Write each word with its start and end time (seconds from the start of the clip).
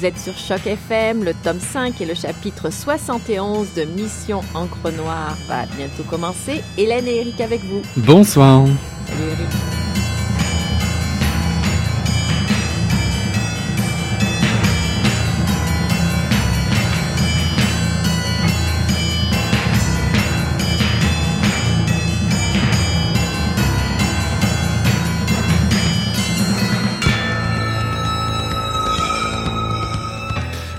Vous 0.00 0.06
êtes 0.06 0.18
sur 0.18 0.36
Choc 0.38 0.66
FM, 0.66 1.24
le 1.24 1.34
tome 1.34 1.60
5 1.60 2.00
et 2.00 2.06
le 2.06 2.14
chapitre 2.14 2.70
71 2.70 3.74
de 3.74 3.82
Mission 3.82 4.40
Encre 4.54 4.90
Noire 4.96 5.36
va 5.46 5.66
bientôt 5.76 6.04
commencer. 6.04 6.62
Hélène 6.78 7.06
et 7.06 7.16
Eric 7.16 7.38
avec 7.40 7.60
vous. 7.64 7.82
Bonsoir. 7.96 8.64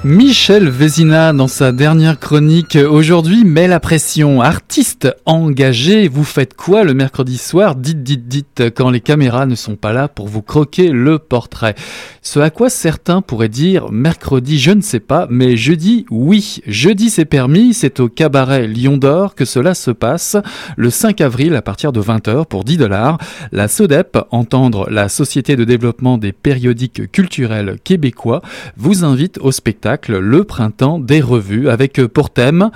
Michel 0.04 0.68
Vézina, 0.68 1.32
dans 1.32 1.48
sa 1.48 1.72
dernière 1.72 2.20
chronique 2.20 2.76
aujourd'hui, 2.76 3.46
met 3.46 3.68
la 3.68 3.80
pression. 3.80 4.42
Artiste 4.42 5.16
engagé, 5.28 6.08
vous 6.08 6.24
faites 6.24 6.56
quoi 6.56 6.84
le 6.84 6.96
mercredi 6.96 7.38
soir? 7.38 7.76
Dites, 7.76 8.02
dites, 8.02 8.28
dites, 8.28 8.64
quand 8.76 8.90
les 8.90 9.00
caméras 9.00 9.46
ne 9.46 9.54
sont 9.54 9.76
pas 9.76 9.94
là 9.94 10.08
pour 10.08 10.28
vous 10.28 10.42
croquer 10.42 10.90
le 10.90 11.20
portrait. 11.20 11.76
Ce 12.24 12.40
à 12.40 12.50
quoi 12.50 12.72
certains 12.72 13.22
pourraient 13.22 13.48
dire 13.48 13.92
mercredi, 13.92 14.58
je 14.58 14.72
ne 14.72 14.82
sais 14.82 15.00
pas, 15.00 15.28
mais 15.30 15.56
jeudi, 15.56 16.08
oui. 16.10 16.62
Jeudi, 16.66 17.12
c'est 17.12 17.26
permis, 17.26 17.76
c'est 17.76 18.00
au 18.00 18.10
cabaret 18.10 18.68
Lion 18.68 18.98
d'Or 18.98 19.36
que 19.36 19.46
cela 19.46 19.76
se 19.76 19.92
passe 19.92 20.36
le 20.78 20.90
5 20.90 21.22
avril 21.22 21.56
à 21.56 21.62
partir 21.62 21.92
de 21.92 22.02
20h 22.02 22.46
pour 22.48 22.64
10 22.64 22.78
dollars. 22.78 23.20
La 23.52 23.68
SODEP, 23.68 24.18
entendre 24.32 24.90
la 24.90 25.10
Société 25.10 25.56
de 25.56 25.64
développement 25.64 26.18
des 26.18 26.32
périodiques 26.32 27.12
culturels 27.12 27.78
québécois, 27.84 28.42
vous 28.78 29.04
invite 29.04 29.38
au 29.42 29.52
spectacle 29.52 29.91
Le 30.08 30.44
Printemps 30.44 31.00
des 31.00 31.22
revues 31.22 31.70
avec 31.70 32.06
pour 32.08 32.30
thème 32.30 32.72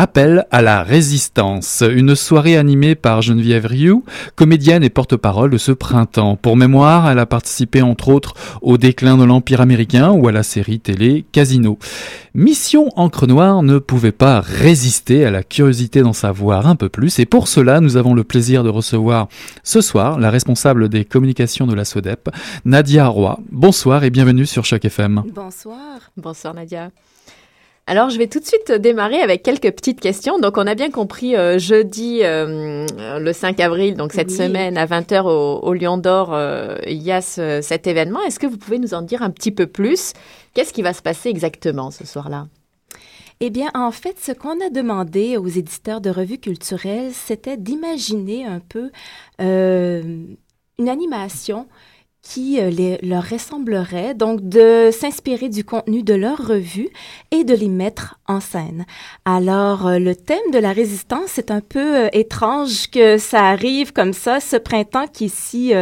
Appel 0.00 0.46
à 0.52 0.62
la 0.62 0.84
résistance, 0.84 1.82
une 1.82 2.14
soirée 2.14 2.56
animée 2.56 2.94
par 2.94 3.20
Geneviève 3.20 3.66
Rioux, 3.66 4.04
comédienne 4.36 4.84
et 4.84 4.90
porte-parole 4.90 5.50
de 5.50 5.58
ce 5.58 5.72
printemps. 5.72 6.36
Pour 6.36 6.56
mémoire, 6.56 7.10
elle 7.10 7.18
a 7.18 7.26
participé 7.26 7.82
entre 7.82 8.10
autres 8.10 8.34
au 8.62 8.78
déclin 8.78 9.16
de 9.16 9.24
l'Empire 9.24 9.60
américain 9.60 10.12
ou 10.12 10.28
à 10.28 10.32
la 10.32 10.44
série 10.44 10.78
télé 10.78 11.24
Casino. 11.32 11.80
Mission 12.32 12.90
Encre 12.94 13.26
Noire 13.26 13.64
ne 13.64 13.80
pouvait 13.80 14.12
pas 14.12 14.38
résister 14.38 15.24
à 15.24 15.32
la 15.32 15.42
curiosité 15.42 16.02
d'en 16.02 16.12
savoir 16.12 16.68
un 16.68 16.76
peu 16.76 16.88
plus 16.88 17.18
et 17.18 17.26
pour 17.26 17.48
cela, 17.48 17.80
nous 17.80 17.96
avons 17.96 18.14
le 18.14 18.22
plaisir 18.22 18.62
de 18.62 18.68
recevoir 18.68 19.26
ce 19.64 19.80
soir 19.80 20.20
la 20.20 20.30
responsable 20.30 20.88
des 20.88 21.04
communications 21.04 21.66
de 21.66 21.74
la 21.74 21.84
SODEP, 21.84 22.30
Nadia 22.64 23.08
Roy. 23.08 23.40
Bonsoir 23.50 24.04
et 24.04 24.10
bienvenue 24.10 24.46
sur 24.46 24.64
Choc 24.64 24.84
FM. 24.84 25.24
Bonsoir. 25.34 25.98
Bonsoir 26.16 26.54
Nadia. 26.54 26.92
Alors, 27.90 28.10
je 28.10 28.18
vais 28.18 28.26
tout 28.26 28.38
de 28.38 28.44
suite 28.44 28.70
démarrer 28.70 29.18
avec 29.22 29.42
quelques 29.42 29.70
petites 29.74 29.98
questions. 29.98 30.38
Donc, 30.38 30.58
on 30.58 30.66
a 30.66 30.74
bien 30.74 30.90
compris 30.90 31.34
euh, 31.34 31.58
jeudi, 31.58 32.18
euh, 32.22 32.84
le 33.18 33.32
5 33.32 33.58
avril, 33.60 33.94
donc 33.94 34.12
cette 34.12 34.28
Oui. 34.28 34.36
semaine 34.36 34.76
à 34.76 34.84
20h 34.84 35.22
au, 35.24 35.60
au 35.66 35.72
Lion 35.72 35.96
d'Or, 35.96 36.34
euh, 36.34 36.76
il 36.86 37.02
y 37.02 37.10
a 37.12 37.22
ce- 37.22 37.60
cet 37.62 37.86
événement. 37.86 38.22
Est-ce 38.24 38.38
que 38.38 38.46
vous 38.46 38.58
pouvez 38.58 38.78
nous 38.78 38.92
en 38.92 39.00
dire 39.00 39.22
un 39.22 39.30
petit 39.30 39.52
peu 39.52 39.66
plus? 39.66 40.12
Qu'est-ce 40.52 40.74
qui 40.74 40.82
va 40.82 40.92
se 40.92 41.00
passer 41.00 41.30
exactement 41.30 41.90
ce 41.90 42.06
soir-là? 42.06 42.48
Eh 43.40 43.48
bien, 43.48 43.70
en 43.74 43.90
fait, 43.90 44.16
ce 44.20 44.32
qu'on 44.32 44.60
a 44.60 44.68
demandé 44.68 45.38
aux 45.38 45.46
éditeurs 45.46 46.02
de 46.02 46.10
revues 46.10 46.38
culturelles, 46.38 47.12
c'était 47.14 47.56
d'imaginer 47.56 48.44
un 48.44 48.60
peu 48.60 48.90
une 49.40 50.88
animation 50.88 51.66
qui 52.22 52.60
euh, 52.60 52.70
les, 52.70 52.98
leur 53.02 53.28
ressemblerait, 53.28 54.14
donc 54.14 54.46
de 54.48 54.90
s'inspirer 54.92 55.48
du 55.48 55.64
contenu 55.64 56.02
de 56.02 56.14
leur 56.14 56.38
revue 56.38 56.88
et 57.30 57.44
de 57.44 57.54
les 57.54 57.68
mettre 57.68 58.18
en 58.26 58.40
scène. 58.40 58.84
Alors, 59.24 59.86
euh, 59.86 59.98
le 59.98 60.14
thème 60.14 60.50
de 60.52 60.58
la 60.58 60.72
résistance, 60.72 61.28
c'est 61.28 61.50
un 61.50 61.60
peu 61.60 62.04
euh, 62.04 62.08
étrange 62.12 62.90
que 62.90 63.18
ça 63.18 63.46
arrive 63.46 63.92
comme 63.92 64.12
ça, 64.12 64.40
ce 64.40 64.56
printemps 64.56 65.06
qui 65.06 65.26
est 65.26 65.34
si 65.34 65.72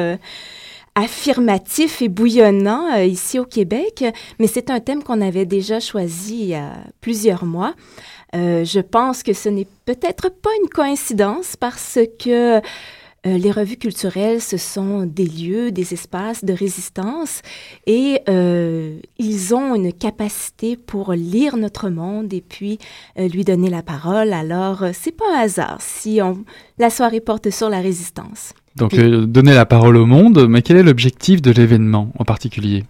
affirmatif 0.95 2.01
et 2.01 2.09
bouillonnant 2.09 2.97
ici 2.97 3.39
au 3.39 3.45
Québec, 3.45 4.05
mais 4.39 4.47
c'est 4.47 4.71
un 4.71 4.81
thème 4.81 5.03
qu'on 5.03 5.21
avait 5.21 5.45
déjà 5.45 5.79
choisi 5.79 6.39
il 6.41 6.47
y 6.49 6.55
a 6.55 6.73
plusieurs 7.01 7.45
mois. 7.45 7.75
je 8.33 8.81
pense 8.81 9.23
que 9.23 9.33
ce 9.33 9.49
n'est 9.49 9.67
peut-être 9.85 10.31
pas 10.31 10.51
une 10.63 10.69
coïncidence 10.69 11.57
parce 11.57 11.99
que 12.19 12.61
euh, 13.27 13.39
les 13.39 13.51
revues 13.51 13.77
culturelles, 13.77 14.41
ce 14.41 14.57
sont 14.57 15.05
des 15.05 15.27
lieux, 15.27 15.73
des 15.73 15.95
espaces 15.95 16.45
de 16.45 16.53
résistance 16.53 17.43
et 17.87 18.21
euh, 18.29 18.99
ils 19.19 19.55
ont 19.55 19.75
une 19.75 19.93
capacité 19.93 20.77
pour 20.77 21.13
lire 21.13 21.57
notre 21.57 21.89
monde 21.89 22.33
et 22.33 22.41
puis 22.41 22.79
euh, 23.19 23.29
lui 23.29 23.45
donner 23.45 23.71
la 23.71 23.83
parole. 23.83 24.33
Alors, 24.33 24.85
c'est 24.93 25.17
pas 25.17 25.25
un 25.35 25.41
hasard 25.41 25.79
si 25.81 26.21
on, 26.23 26.45
la 26.79 26.91
soirée 26.91 27.21
porte 27.21 27.51
sur 27.51 27.69
la 27.69 27.81
résistance. 27.81 28.53
Donc, 28.77 28.95
donner 28.95 29.55
la 29.55 29.65
parole 29.65 29.97
au 29.97 30.05
monde, 30.05 30.47
mais 30.49 30.61
quel 30.61 30.77
est 30.77 30.83
l'objectif 30.83 31.41
de 31.41 31.51
l'événement 31.51 32.13
en 32.19 32.25
particulier? 32.25 32.85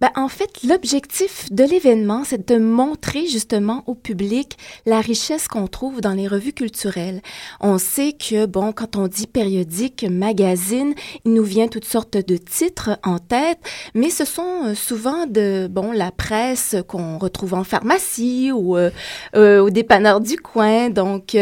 Ben, 0.00 0.10
en 0.14 0.28
fait, 0.28 0.62
l'objectif 0.62 1.50
de 1.50 1.64
l'événement, 1.64 2.22
c'est 2.22 2.46
de 2.46 2.58
montrer 2.58 3.26
justement 3.26 3.82
au 3.86 3.94
public 3.94 4.58
la 4.84 5.00
richesse 5.00 5.48
qu'on 5.48 5.68
trouve 5.68 6.02
dans 6.02 6.12
les 6.12 6.28
revues 6.28 6.52
culturelles. 6.52 7.22
On 7.60 7.78
sait 7.78 8.12
que, 8.12 8.44
bon, 8.44 8.72
quand 8.72 8.96
on 8.96 9.08
dit 9.08 9.26
périodique, 9.26 10.04
magazine, 10.08 10.94
il 11.24 11.32
nous 11.32 11.44
vient 11.44 11.68
toutes 11.68 11.86
sortes 11.86 12.18
de 12.18 12.36
titres 12.36 12.98
en 13.04 13.18
tête, 13.18 13.58
mais 13.94 14.10
ce 14.10 14.26
sont 14.26 14.66
euh, 14.66 14.74
souvent 14.74 15.26
de, 15.26 15.66
bon, 15.70 15.92
la 15.92 16.10
presse 16.10 16.76
qu'on 16.86 17.16
retrouve 17.16 17.54
en 17.54 17.64
pharmacie 17.64 18.52
ou 18.52 18.76
euh, 18.76 18.90
euh, 19.34 19.60
au 19.60 19.70
dépanneur 19.70 20.20
du 20.20 20.36
coin. 20.36 20.90
Donc, 20.90 21.36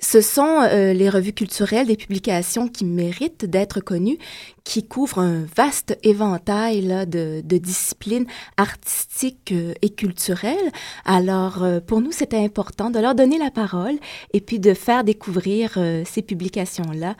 ce 0.00 0.20
sont 0.20 0.62
les 0.72 1.08
revues 1.08 1.32
culturelles, 1.32 1.86
des 1.86 1.96
publications 1.96 2.68
qui 2.68 2.84
méritent 2.84 3.44
d'être 3.44 3.80
connues, 3.80 4.18
qui 4.64 4.86
couvrent 4.86 5.18
un 5.18 5.44
vaste 5.56 5.98
éventail 6.02 6.82
là, 6.82 7.06
de, 7.06 7.42
de 7.44 7.58
disciplines 7.58 7.82
disciplines 7.82 8.26
artistiques 8.56 9.52
euh, 9.52 9.72
et 9.82 9.90
culturelles. 9.90 10.70
Alors, 11.04 11.62
euh, 11.62 11.80
pour 11.80 12.00
nous, 12.00 12.12
c'était 12.12 12.42
important 12.42 12.90
de 12.90 12.98
leur 12.98 13.14
donner 13.14 13.38
la 13.38 13.50
parole 13.50 13.96
et 14.32 14.40
puis 14.40 14.58
de 14.58 14.74
faire 14.74 15.04
découvrir 15.04 15.74
euh, 15.76 16.02
ces 16.06 16.22
publications-là 16.22 17.16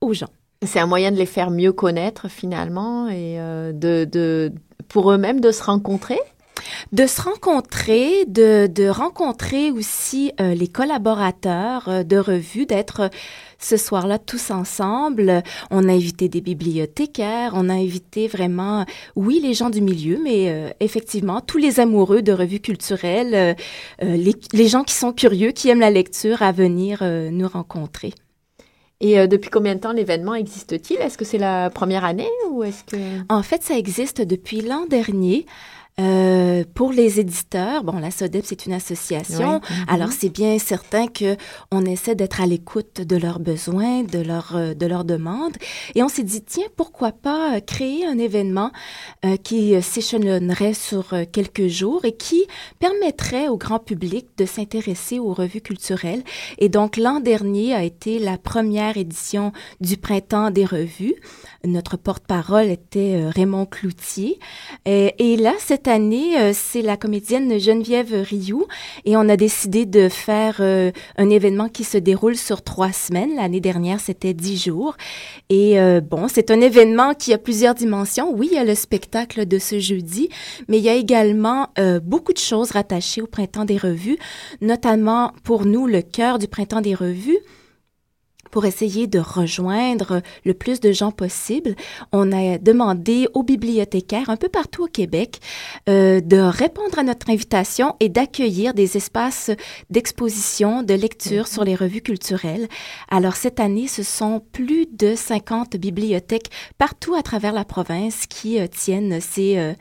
aux 0.00 0.14
gens. 0.14 0.30
C'est 0.64 0.80
un 0.80 0.86
moyen 0.86 1.12
de 1.12 1.16
les 1.16 1.26
faire 1.26 1.50
mieux 1.50 1.72
connaître 1.72 2.28
finalement 2.28 3.08
et 3.08 3.36
de, 3.36 4.04
de, 4.04 4.52
pour 4.88 5.12
eux-mêmes 5.12 5.40
de 5.40 5.52
se 5.52 5.62
rencontrer 5.62 6.18
de 6.92 7.06
se 7.06 7.20
rencontrer, 7.22 8.24
de, 8.26 8.66
de 8.66 8.88
rencontrer 8.88 9.70
aussi 9.70 10.32
les 10.38 10.68
collaborateurs 10.68 12.04
de 12.04 12.16
revues, 12.16 12.66
d'être 12.66 13.10
ce 13.58 13.76
soir-là 13.76 14.18
tous 14.18 14.50
ensemble. 14.50 15.42
On 15.70 15.88
a 15.88 15.92
invité 15.92 16.28
des 16.28 16.40
bibliothécaires, 16.40 17.52
on 17.54 17.68
a 17.68 17.74
invité 17.74 18.28
vraiment, 18.28 18.86
oui, 19.16 19.40
les 19.42 19.54
gens 19.54 19.70
du 19.70 19.80
milieu, 19.80 20.18
mais 20.22 20.48
euh, 20.48 20.70
effectivement, 20.80 21.40
tous 21.40 21.58
les 21.58 21.80
amoureux 21.80 22.22
de 22.22 22.32
revues 22.32 22.60
culturelles, 22.60 23.34
euh, 23.34 23.54
euh, 24.02 24.16
les, 24.16 24.34
les, 24.52 24.68
gens 24.68 24.84
qui 24.84 24.94
sont 24.94 25.12
curieux, 25.12 25.50
qui 25.50 25.68
aiment 25.68 25.80
la 25.80 25.90
lecture, 25.90 26.42
à 26.42 26.52
venir 26.52 27.02
nous 27.02 27.48
rencontrer. 27.48 28.12
Et 29.00 29.26
depuis 29.28 29.50
combien 29.50 29.74
de 29.74 29.80
temps 29.80 29.92
l'événement 29.92 30.34
existe-t-il? 30.34 31.00
Est-ce 31.00 31.16
que 31.16 31.24
c'est 31.24 31.38
la 31.38 31.70
première 31.70 32.04
année 32.04 32.28
ou 32.50 32.64
est-ce 32.64 32.82
que... 32.84 32.96
En 33.28 33.42
fait, 33.42 33.62
ça 33.62 33.78
existe 33.78 34.20
depuis 34.20 34.60
l'an 34.60 34.86
dernier. 34.86 35.46
Euh, 36.00 36.64
pour 36.74 36.92
les 36.92 37.18
éditeurs, 37.18 37.82
bon, 37.82 37.98
la 37.98 38.10
SODEP, 38.10 38.44
c'est 38.44 38.66
une 38.66 38.72
association. 38.72 39.54
Mhm. 39.54 39.84
Alors, 39.88 40.12
c'est 40.12 40.28
bien 40.28 40.58
certain 40.58 41.08
que 41.08 41.36
on 41.72 41.84
essaie 41.84 42.14
d'être 42.14 42.40
à 42.40 42.46
l'écoute 42.46 43.00
de 43.00 43.16
leurs 43.16 43.40
besoins, 43.40 44.04
de, 44.04 44.20
leur, 44.20 44.54
euh, 44.54 44.74
de 44.74 44.86
leurs 44.86 45.04
demandes. 45.04 45.56
Et 45.94 46.02
on 46.02 46.08
s'est 46.08 46.22
dit, 46.22 46.42
tiens, 46.42 46.66
pourquoi 46.76 47.10
pas 47.10 47.56
euh, 47.56 47.60
créer 47.60 48.06
un 48.06 48.18
événement 48.18 48.70
euh, 49.24 49.36
qui 49.36 49.80
s'échelonnerait 49.82 50.74
sur 50.74 51.14
quelques 51.32 51.66
jours 51.66 52.04
et 52.04 52.12
qui 52.12 52.46
permettrait 52.78 53.48
au 53.48 53.56
grand 53.56 53.80
public 53.80 54.28
de 54.36 54.46
s'intéresser 54.46 55.18
aux 55.18 55.32
revues 55.34 55.60
culturelles. 55.60 56.22
Et 56.58 56.68
donc, 56.68 56.96
l'an 56.96 57.20
dernier 57.20 57.74
a 57.74 57.82
été 57.82 58.18
la 58.18 58.38
première 58.38 58.96
édition 58.96 59.52
du 59.80 59.96
Printemps 59.96 60.50
des 60.50 60.64
revues. 60.64 61.16
Notre 61.64 61.96
porte-parole 61.96 62.66
était 62.66 63.28
Raymond 63.28 63.66
Cloutier. 63.66 64.38
Et, 64.84 65.32
et 65.32 65.36
là, 65.36 65.54
cette 65.58 65.87
année, 65.88 66.38
euh, 66.38 66.52
c'est 66.54 66.82
la 66.82 66.96
comédienne 66.96 67.58
Geneviève 67.58 68.12
Rioux 68.12 68.66
et 69.04 69.16
on 69.16 69.28
a 69.28 69.36
décidé 69.36 69.86
de 69.86 70.08
faire 70.08 70.56
euh, 70.60 70.92
un 71.16 71.30
événement 71.30 71.68
qui 71.68 71.84
se 71.84 71.98
déroule 71.98 72.36
sur 72.36 72.62
trois 72.62 72.92
semaines. 72.92 73.34
L'année 73.36 73.60
dernière, 73.60 73.98
c'était 74.00 74.34
dix 74.34 74.62
jours. 74.62 74.96
Et 75.48 75.80
euh, 75.80 76.00
bon, 76.00 76.28
c'est 76.28 76.50
un 76.50 76.60
événement 76.60 77.14
qui 77.14 77.32
a 77.32 77.38
plusieurs 77.38 77.74
dimensions. 77.74 78.32
Oui, 78.32 78.48
il 78.52 78.56
y 78.56 78.58
a 78.58 78.64
le 78.64 78.74
spectacle 78.74 79.46
de 79.46 79.58
ce 79.58 79.78
jeudi, 79.78 80.28
mais 80.68 80.78
il 80.78 80.84
y 80.84 80.88
a 80.88 80.94
également 80.94 81.68
beaucoup 82.02 82.32
de 82.32 82.38
choses 82.38 82.72
rattachées 82.72 83.22
au 83.22 83.26
Printemps 83.26 83.64
des 83.64 83.76
revues, 83.76 84.18
notamment 84.60 85.32
pour 85.44 85.64
nous, 85.64 85.86
le 85.86 86.02
cœur 86.02 86.38
du 86.38 86.48
Printemps 86.48 86.80
des 86.80 86.94
revues 86.94 87.38
pour 88.50 88.64
essayer 88.64 89.06
de 89.06 89.18
rejoindre 89.18 90.22
le 90.44 90.54
plus 90.54 90.80
de 90.80 90.92
gens 90.92 91.10
possible, 91.10 91.74
on 92.12 92.32
a 92.32 92.58
demandé 92.58 93.28
aux 93.34 93.42
bibliothécaires 93.42 94.30
un 94.30 94.36
peu 94.36 94.48
partout 94.48 94.84
au 94.84 94.88
Québec 94.88 95.40
euh, 95.88 96.20
de 96.20 96.38
répondre 96.38 96.98
à 96.98 97.02
notre 97.02 97.30
invitation 97.30 97.96
et 98.00 98.08
d'accueillir 98.08 98.74
des 98.74 98.96
espaces 98.96 99.50
d'exposition, 99.90 100.82
de 100.82 100.94
lecture 100.94 101.46
sur 101.46 101.64
les 101.64 101.74
revues 101.74 102.02
culturelles. 102.02 102.68
Alors 103.10 103.36
cette 103.36 103.60
année, 103.60 103.88
ce 103.88 104.02
sont 104.02 104.42
plus 104.52 104.86
de 104.86 105.14
50 105.14 105.76
bibliothèques 105.76 106.50
partout 106.78 107.14
à 107.14 107.22
travers 107.22 107.52
la 107.52 107.64
province 107.64 108.26
qui 108.26 108.58
euh, 108.60 108.66
tiennent 108.66 109.20
ces... 109.20 109.58
Euh, 109.58 109.74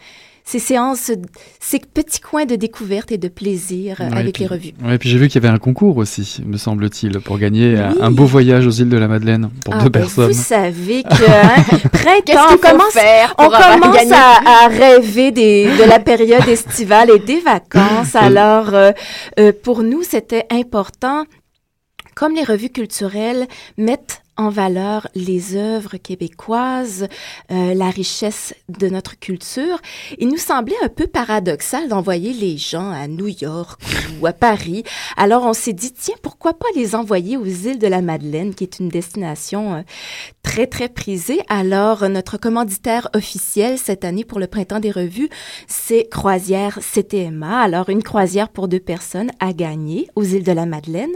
ces 0.48 0.60
séances, 0.60 1.12
ces 1.60 1.80
petits 1.80 2.22
coins 2.22 2.46
de 2.46 2.56
découverte 2.56 3.12
et 3.12 3.18
de 3.18 3.28
plaisir 3.28 4.00
avec 4.00 4.40
les 4.40 4.48
revues. 4.48 4.72
Oui, 4.82 4.98
puis 4.98 5.10
j'ai 5.10 5.18
vu 5.18 5.28
qu'il 5.28 5.44
y 5.44 5.46
avait 5.46 5.54
un 5.54 5.60
concours 5.60 5.98
aussi, 5.98 6.42
me 6.46 6.56
semble-t-il, 6.56 7.20
pour 7.20 7.38
gagner 7.38 7.78
un 7.78 8.12
beau 8.12 8.26
voyage 8.26 8.66
aux 8.66 8.72
îles 8.72 8.88
de 8.88 8.98
la 8.98 9.10
Madeleine 9.10 9.50
pour 9.66 9.74
ah, 9.76 9.84
deux 9.84 9.90
ben, 9.90 10.00
personnes. 10.00 10.32
Vous 10.32 10.42
savez 10.42 11.04
que 11.04 11.10
hein, 11.10 11.80
printemps, 11.92 12.54
on 12.54 12.58
commence, 12.58 12.94
faire 12.94 13.36
on 13.38 13.50
commence 13.50 14.12
à, 14.14 14.68
rêver 14.70 15.32
des, 15.32 15.66
de 15.66 15.84
la 15.84 16.00
période 16.00 16.48
estivale 16.48 17.10
et 17.10 17.20
des 17.20 17.42
vacances. 17.42 18.16
Alors, 18.16 18.74
euh, 18.74 18.92
euh, 19.40 19.52
pour 19.64 19.84
nous, 19.84 20.04
c'était 20.04 20.46
important 20.50 21.26
comme 22.16 22.34
les 22.34 22.46
revues 22.46 22.70
culturelles 22.70 23.48
mettent 23.78 24.22
en 24.38 24.50
valeur 24.50 25.08
les 25.16 25.56
œuvres 25.56 25.98
québécoises, 25.98 27.08
euh, 27.52 27.74
la 27.74 27.90
richesse 27.90 28.54
de 28.70 28.88
notre 28.88 29.20
culture. 29.20 29.80
Il 30.20 30.30
nous 30.30 30.38
semblait 30.38 30.76
un 30.84 30.90
peu 30.90 31.08
paradoxal 31.08 31.88
d'envoyer 31.88 32.34
les 32.34 32.58
gens 32.58 32.92
à 32.92 33.08
New 33.08 33.28
York 33.28 33.82
ou 34.22 34.28
à 34.28 34.34
Paris. 34.34 34.84
Alors 35.16 35.44
on 35.46 35.54
s'est 35.54 35.74
dit, 35.74 35.92
tiens, 35.92 36.16
pourquoi 36.22 36.54
pas 36.54 36.68
les 36.76 36.96
envoyer 36.96 37.38
aux 37.38 37.46
îles 37.46 37.80
de 37.80 37.88
la 37.88 38.02
Madeleine, 38.02 38.54
qui 38.54 38.64
est 38.64 38.80
une 38.80 38.90
destination 38.90 39.76
euh, 39.76 39.82
très, 40.48 40.66
très 40.66 40.88
prisée. 40.88 41.42
Alors 41.50 42.08
notre 42.08 42.38
commanditaire 42.38 43.10
officiel 43.14 43.78
cette 43.78 44.06
année 44.06 44.24
pour 44.24 44.40
le 44.40 44.48
printemps 44.48 44.80
des 44.80 44.92
revues, 44.92 45.30
c'est 45.68 46.08
Croisière 46.10 46.80
CTMA. 46.80 47.60
Alors 47.60 47.90
une 47.90 48.02
croisière 48.02 48.48
pour 48.48 48.70
deux 48.70 48.80
personnes 48.80 49.30
à 49.42 49.52
gagner 49.52 50.08
aux 50.16 50.24
îles 50.24 50.44
de 50.44 50.54
la 50.54 50.66
Madeleine. 50.66 51.12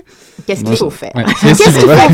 Qu'est-ce 0.46 0.66
qu'il 0.66 0.76
faut 0.76 0.90
faire? 0.90 1.14
Qu'est-ce 1.42 1.64
qu'il 1.64 1.72
faut 1.72 1.88
faire? 1.88 2.08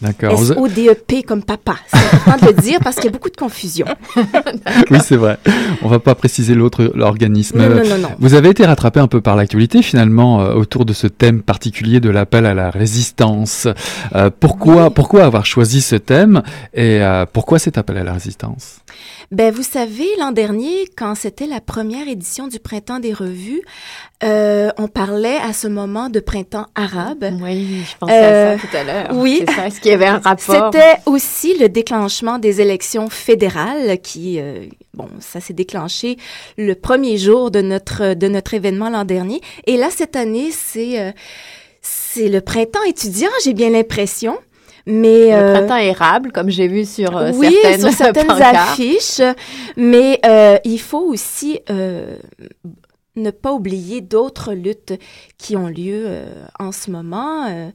D'accord. 0.01 0.41
S-O-D-E-P 0.41 1.24
comme 1.24 1.44
papa. 1.44 1.75
C'est 1.88 1.98
important 1.98 2.46
de 2.46 2.51
le 2.53 2.62
dire 2.62 2.79
parce 2.82 2.96
qu'il 2.96 3.06
y 3.06 3.08
a 3.10 3.12
beaucoup 3.12 3.29
de 3.29 3.36
confusion. 3.36 3.86
oui, 4.91 4.98
c'est 5.03 5.18
vrai. 5.18 5.38
On 5.82 5.89
va 5.89 6.00
pas 6.00 6.15
préciser 6.15 6.56
l'autre 6.56 6.91
l'organisme. 6.96 7.60
Non, 7.60 7.70
non, 7.70 7.98
non, 7.98 8.10
Vous 8.20 8.34
avez 8.34 8.50
été 8.50 8.65
rattrapé 8.65 9.00
un 9.01 9.08
peu 9.08 9.20
par 9.20 9.36
l'actualité 9.36 9.82
finalement 9.82 10.41
euh, 10.41 10.53
autour 10.53 10.86
de 10.86 10.94
ce 10.94 11.08
thème 11.08 11.41
particulier 11.41 12.00
de 12.00 12.10
l'appel 12.10 12.46
à 12.46 12.53
la 12.53 12.70
résistance. 12.70 13.68
Euh, 14.15 14.29
pourquoi, 14.39 14.89
pourquoi 14.89 15.25
avoir 15.25 15.46
choisi 15.46 15.82
ce 15.82 15.96
thème 15.96 16.44
et 16.74 17.01
euh, 17.01 17.25
pourquoi 17.32 17.60
cet 17.60 17.77
appel 17.77 17.98
à 17.98 18.03
la 18.03 18.13
résistance? 18.13 18.79
Ben, 19.32 19.53
vous 19.53 19.63
savez, 19.63 20.08
l'an 20.18 20.32
dernier, 20.32 20.88
quand 20.98 21.13
c'était 21.15 21.46
la 21.46 21.62
première 21.62 22.08
édition 22.08 22.48
du 22.48 22.60
Printemps 22.60 23.00
des 23.00 23.13
revues, 23.13 23.62
euh, 24.22 24.70
on 24.77 24.88
parlait 24.88 25.38
à 25.38 25.53
ce 25.53 25.68
moment 25.68 26.10
de 26.10 26.20
printemps 26.20 26.65
arabe. 26.75 27.24
Oui, 27.41 27.86
je 27.89 27.98
pensais 27.98 28.13
à 28.13 28.58
ça 28.58 28.68
tout 28.68 28.75
à 28.75 28.84
l'heure. 28.84 29.08
Oui. 29.13 29.46
Est-ce 29.65 29.79
qu'il 29.89 30.00
y 30.00 30.03
avait 30.03 30.17
un 30.17 30.19
rapport? 30.19 30.72
C'était 30.74 30.98
aussi 31.05 31.58
le 31.58 31.69
déclenchement 31.69 32.39
des 32.39 32.62
élections 32.62 33.10
fédérales 33.10 34.00
qui, 34.01 34.39
euh, 34.39 34.65
bon, 34.93 35.08
ça 35.19 35.39
s'est 35.39 35.53
déclenché 35.53 36.17
le 36.58 36.75
premier 36.75 37.17
jour 37.17 37.51
de 37.51 37.62
notre, 37.62 38.13
de 38.13 38.27
notre 38.27 38.53
événement 38.53 38.89
l'an 38.89 39.05
dernier. 39.05 39.41
Et 39.65 39.77
là, 39.77 39.89
cette 39.89 40.15
année, 40.15 40.50
c'est, 40.51 41.00
euh, 41.00 41.12
c'est 41.81 42.29
le 42.29 42.41
printemps 42.41 42.84
étudiant, 42.88 43.29
j'ai 43.43 43.53
bien 43.53 43.69
l'impression. 43.69 44.38
Mais, 44.86 45.29
le 45.29 45.53
printemps 45.53 45.77
érable, 45.77 46.31
comme 46.31 46.50
j'ai 46.50 46.67
vu 46.67 46.84
sur 46.84 47.13
oui, 47.36 47.55
certaines, 47.62 47.81
sur 47.81 47.91
certaines 47.91 48.31
affiches. 48.41 49.22
Mais 49.77 50.19
euh, 50.25 50.58
il 50.63 50.79
faut 50.79 51.03
aussi 51.03 51.60
euh, 51.69 52.15
ne 53.19 53.31
pas 53.31 53.53
oublier 53.53 54.01
d'autres 54.01 54.53
luttes 54.53 54.93
qui 55.38 55.55
ont 55.55 55.67
lieu 55.67 56.03
euh, 56.05 56.45
en 56.59 56.71
ce 56.71 56.91
moment. 56.91 57.47
Euh, 57.47 57.69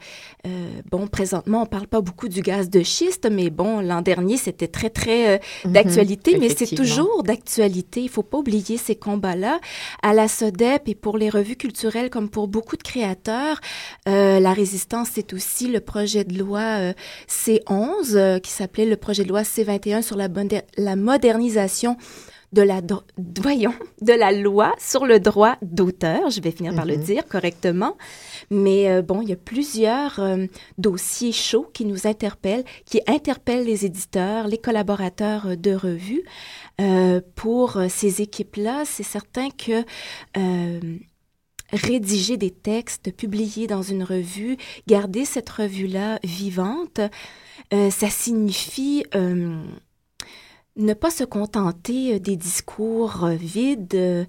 euh, 0.47 0.69
bon, 0.91 1.07
présentement, 1.07 1.63
on 1.63 1.67
parle 1.67 1.87
pas 1.87 2.01
beaucoup 2.01 2.29
du 2.29 2.43
gaz 2.43 2.71
de 2.71 2.83
schiste, 2.83 3.29
mais 3.31 3.51
bon, 3.51 3.81
l'an 3.81 4.03
dernier, 4.03 4.37
c'était 4.37 4.69
très, 4.69 4.91
très 4.91 5.41
Mhm, 5.65 5.73
d'actualité, 5.73 6.39
mais 6.39 6.49
c'est 6.49 6.75
toujours 6.75 7.23
d'actualité. 7.23 8.03
Il 8.03 8.09
faut 8.09 8.23
pas 8.23 8.39
oublier 8.39 8.77
ces 8.77 8.97
combats-là. 8.97 9.61
À 10.03 10.13
la 10.13 10.29
SODEP 10.29 10.89
et 10.89 10.95
pour 10.95 11.19
les 11.19 11.31
revues 11.31 11.57
culturelles, 11.57 12.11
comme 12.11 12.29
pour 12.29 12.49
beaucoup 12.49 12.77
de 12.77 12.83
créateurs, 12.83 13.61
la 14.07 14.53
résistance, 14.53 15.09
c'est 15.15 15.33
aussi 15.33 15.69
le 15.69 15.81
projet 15.81 16.25
de 16.25 16.39
loi 16.39 16.93
C11, 17.29 18.41
qui 18.41 18.51
s'appelait 18.51 18.87
le 18.87 18.97
projet 18.97 19.25
de 19.25 19.29
loi 19.29 19.43
C21 19.43 20.03
sur 20.03 20.17
la, 20.17 20.29
la 20.77 20.97
modernisation 20.97 21.97
de 22.55 22.63
la, 22.63 22.81
voyons, 23.43 23.75
de 24.01 24.13
la 24.13 24.33
loi 24.33 24.73
sur 24.79 25.05
le 25.05 25.19
droit 25.19 25.57
d'auteur. 25.61 26.31
Je 26.31 26.41
vais 26.41 26.53
finir 26.53 26.75
par 26.75 26.87
mm 26.87 26.91
-hmm. 26.91 26.99
le 26.99 27.05
dire 27.05 27.25
correctement. 27.27 27.97
Mais 28.51 28.81
euh, 28.91 29.03
bon, 29.03 29.19
il 29.23 29.29
y 29.29 29.33
a 29.33 29.43
plusieurs 29.53 30.21
euh, 30.21 30.47
dossiers 30.79 31.33
chauds 31.33 31.69
qui 31.75 31.85
nous 31.85 32.07
interpellent, 32.07 32.65
qui 32.87 33.01
interpellent 33.07 33.67
les 33.73 33.85
éditeurs, 33.85 34.47
les 34.47 34.59
collaborateurs 34.67 35.57
de 35.57 35.75
revues. 35.75 36.25
Euh, 36.81 37.21
pour 37.35 37.69
ces 37.89 38.23
équipes-là, 38.27 38.85
c'est 38.85 39.09
certain 39.19 39.49
que 39.65 39.79
rédiger 41.73 42.37
des 42.37 42.55
textes, 42.73 43.07
publier 43.23 43.67
dans 43.67 43.83
une 43.95 44.05
revue, 44.05 44.57
garder 44.87 45.25
cette 45.25 45.51
revue-là 45.61 46.09
vivante, 46.23 47.01
ça 48.01 48.11
signifie 48.25 49.03
ne 50.77 50.95
pas 50.95 51.11
se 51.11 51.25
contenter 51.25 52.19
des 52.21 52.37
discours 52.37 53.29
vides. 53.29 54.27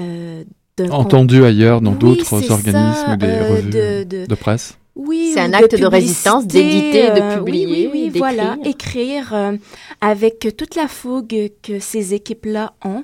Euh, 0.00 0.44
Entendus 0.90 1.44
ailleurs 1.44 1.80
dans 1.80 1.92
d'autres 1.92 2.32
organismes 2.52 3.16
des 3.16 3.26
euh, 3.26 3.48
revues 3.50 3.70
de, 3.70 4.04
de, 4.04 4.26
de, 4.26 4.34
presse. 4.36 4.78
Oui, 4.94 5.32
c'est 5.34 5.40
un 5.40 5.52
acte 5.52 5.72
de, 5.72 5.80
de 5.80 5.86
résistance 5.86 6.46
d'éditer, 6.46 7.10
de 7.10 7.36
publier. 7.36 7.66
Oui, 7.66 7.90
oui, 7.92 8.10
oui 8.12 8.18
voilà, 8.18 8.56
écrire 8.64 9.34
euh, 9.34 9.56
avec 10.00 10.54
toute 10.56 10.76
la 10.76 10.86
fougue 10.86 11.50
que 11.62 11.80
ces 11.80 12.14
équipes-là 12.14 12.74
ont. 12.84 13.02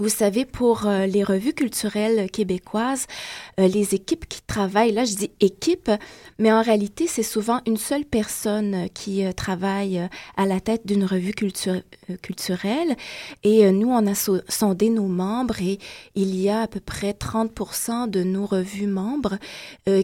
Vous 0.00 0.08
savez, 0.08 0.46
pour 0.46 0.86
euh, 0.86 1.04
les 1.04 1.22
revues 1.22 1.52
culturelles 1.52 2.30
québécoises, 2.30 3.06
euh, 3.60 3.68
les 3.68 3.94
équipes 3.94 4.26
qui 4.26 4.40
travaillent, 4.40 4.92
là 4.92 5.04
je 5.04 5.14
dis 5.14 5.30
équipe, 5.40 5.90
mais 6.38 6.50
en 6.50 6.62
réalité 6.62 7.06
c'est 7.06 7.22
souvent 7.22 7.60
une 7.66 7.76
seule 7.76 8.06
personne 8.06 8.88
qui 8.94 9.26
euh, 9.26 9.32
travaille 9.32 10.08
à 10.38 10.46
la 10.46 10.58
tête 10.58 10.86
d'une 10.86 11.04
revue 11.04 11.34
culture, 11.34 11.82
culturelle. 12.16 12.96
Et 13.44 13.70
nous, 13.72 13.88
on 13.90 14.06
a 14.06 14.14
so 14.14 14.38
sondé 14.48 14.90
nos 14.90 15.06
membres 15.06 15.60
et 15.62 15.78
il 16.14 16.34
y 16.40 16.48
a 16.48 16.62
à 16.62 16.66
peu 16.66 16.80
près 16.80 17.12
30% 17.12 18.08
de 18.08 18.22
nos 18.22 18.46
revues 18.46 18.86
membres 18.86 19.38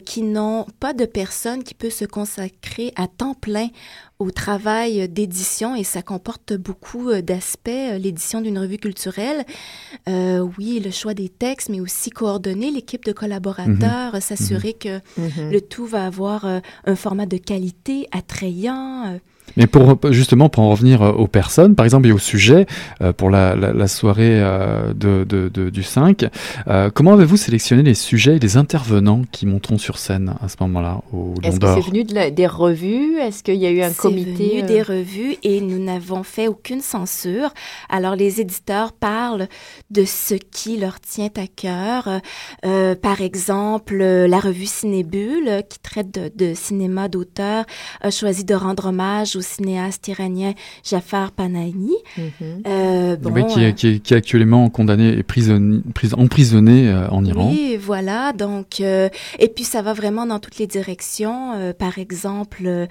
qui 0.05 0.23
n'ont 0.23 0.67
pas 0.81 0.93
de 0.93 1.05
personne 1.07 1.63
qui 1.65 1.75
peut 1.75 1.91
se 1.91 2.05
consacrer 2.05 2.93
à 2.97 3.07
temps 3.09 3.35
plein 3.35 3.69
au 4.19 4.31
travail 4.31 5.09
d'édition 5.11 5.77
et 5.77 5.85
ça 5.85 6.01
comporte 6.01 6.55
beaucoup 6.55 7.13
d'aspects, 7.21 7.69
l'édition 7.99 8.41
d'une 8.41 8.59
revue 8.59 8.79
culturelle. 8.79 9.45
Euh, 10.09 10.39
oui, 10.57 10.81
le 10.83 10.91
choix 10.91 11.13
des 11.13 11.29
textes, 11.29 11.69
mais 11.69 11.81
aussi 11.81 12.09
coordonner 12.11 12.71
l'équipe 12.71 13.05
de 13.05 13.13
collaborateurs, 13.13 14.15
Mhm. 14.15 14.21
s'assurer 14.21 14.73
que 14.73 15.01
Mhm. 15.19 15.51
le 15.53 15.61
tout 15.61 15.85
va 15.87 16.07
avoir 16.07 16.47
euh, 16.47 16.61
un 16.87 16.97
format 16.97 17.27
de 17.27 17.37
qualité 17.37 18.09
attrayant. 18.13 19.19
Mais 19.57 19.67
pour 19.67 19.99
justement 20.13 20.49
pour 20.49 20.63
en 20.65 20.71
revenir 20.71 21.03
euh, 21.03 21.13
aux 21.13 21.27
personnes, 21.29 21.75
par 21.75 21.85
exemple, 21.87 22.07
et 22.09 22.13
au 22.13 22.19
sujet 22.19 22.67
euh, 23.01 23.13
pour 23.13 23.31
la, 23.31 23.55
la, 23.57 23.73
la 23.73 23.89
soirée 23.89 24.41
euh, 24.43 24.93
de, 24.93 25.25
de, 25.25 25.49
de- 25.49 25.71
du 25.71 25.83
5, 25.83 26.27
euh, 26.69 26.91
comment 26.93 27.13
avez-vous 27.15 27.37
sélectionné 27.37 27.83
les 27.83 27.95
sujets 27.95 28.37
et 28.37 28.39
les 28.39 28.57
intervenants 28.57 29.23
qui 29.33 29.47
monteront 29.47 29.79
sur 29.79 29.99
scène 29.99 30.35
à 30.43 30.49
ce 30.49 30.57
moment-là 30.61 31.01
au 31.13 31.35
Est-ce 31.43 31.59
que 31.61 31.67
c'est 31.75 31.81
venu 31.89 32.05
de 32.05 32.15
la- 32.15 32.31
des 32.31 32.47
revues? 32.47 33.19
Est-ce 33.19 33.43
qu'il 33.43 33.55
y 33.57 33.67
a 33.67 33.71
eu 33.71 33.83
un 33.83 33.89
C'est 33.91 33.97
comité? 33.97 34.33
venu 34.33 34.63
euh, 34.63 34.67
des 34.67 34.83
revues 34.83 35.37
et 35.43 35.61
nous 35.61 35.83
n'avons 35.83 36.23
fait 36.23 36.49
aucune 36.49 36.81
censure. 36.81 37.51
Alors, 37.89 38.17
les 38.17 38.41
éditeurs 38.41 38.93
parlent 38.93 39.49
de 39.91 40.05
ce 40.05 40.35
qui 40.35 40.77
leur 40.77 41.01
tient 41.01 41.31
à 41.37 41.47
cœur. 41.47 42.21
Euh, 42.65 42.95
par 42.95 43.21
exemple, 43.21 43.97
la 43.97 44.39
revue 44.41 44.67
Cinébule, 44.67 45.63
qui 45.69 45.79
traite 45.79 46.13
de, 46.13 46.31
de 46.35 46.55
cinéma 46.55 47.09
d'auteur, 47.09 47.65
a 48.01 48.11
choisi 48.11 48.45
de 48.45 48.55
rendre 48.55 48.87
hommage 48.87 49.36
au 49.37 49.41
cinéaste 49.43 50.09
iranien 50.09 50.53
Jafar 50.85 51.33
Panahi. 51.33 51.73
mhm. 52.17 52.63
Euh, 52.67 53.17
bon, 53.17 53.33
Oui, 53.33 53.47
qui, 53.47 53.61
euh, 53.65 53.69
est, 53.69 53.75
qui, 53.75 53.87
est, 53.89 53.99
qui 54.01 54.15
est 54.15 54.17
actuellement 54.17 54.69
condamné 54.71 55.09
et 55.19 55.23
prisonnier, 55.23 55.81
pris- 55.95 56.15
emprisonné 56.17 56.89
euh, 56.89 57.09
en 57.11 57.25
Iran. 57.25 57.49
Oui, 57.51 57.77
voilà. 57.81 58.33
Donc, 58.33 58.81
euh, 58.81 59.09
et 59.39 59.49
puis 59.49 59.65
ça 59.65 59.83
va 59.83 59.93
vraiment 59.93 60.27
dans 60.27 60.39
toutes 60.39 60.59
les 60.59 60.67
directions. 60.67 61.53
Euh, 61.55 61.73
par 61.73 61.99
exemple, 61.99 62.87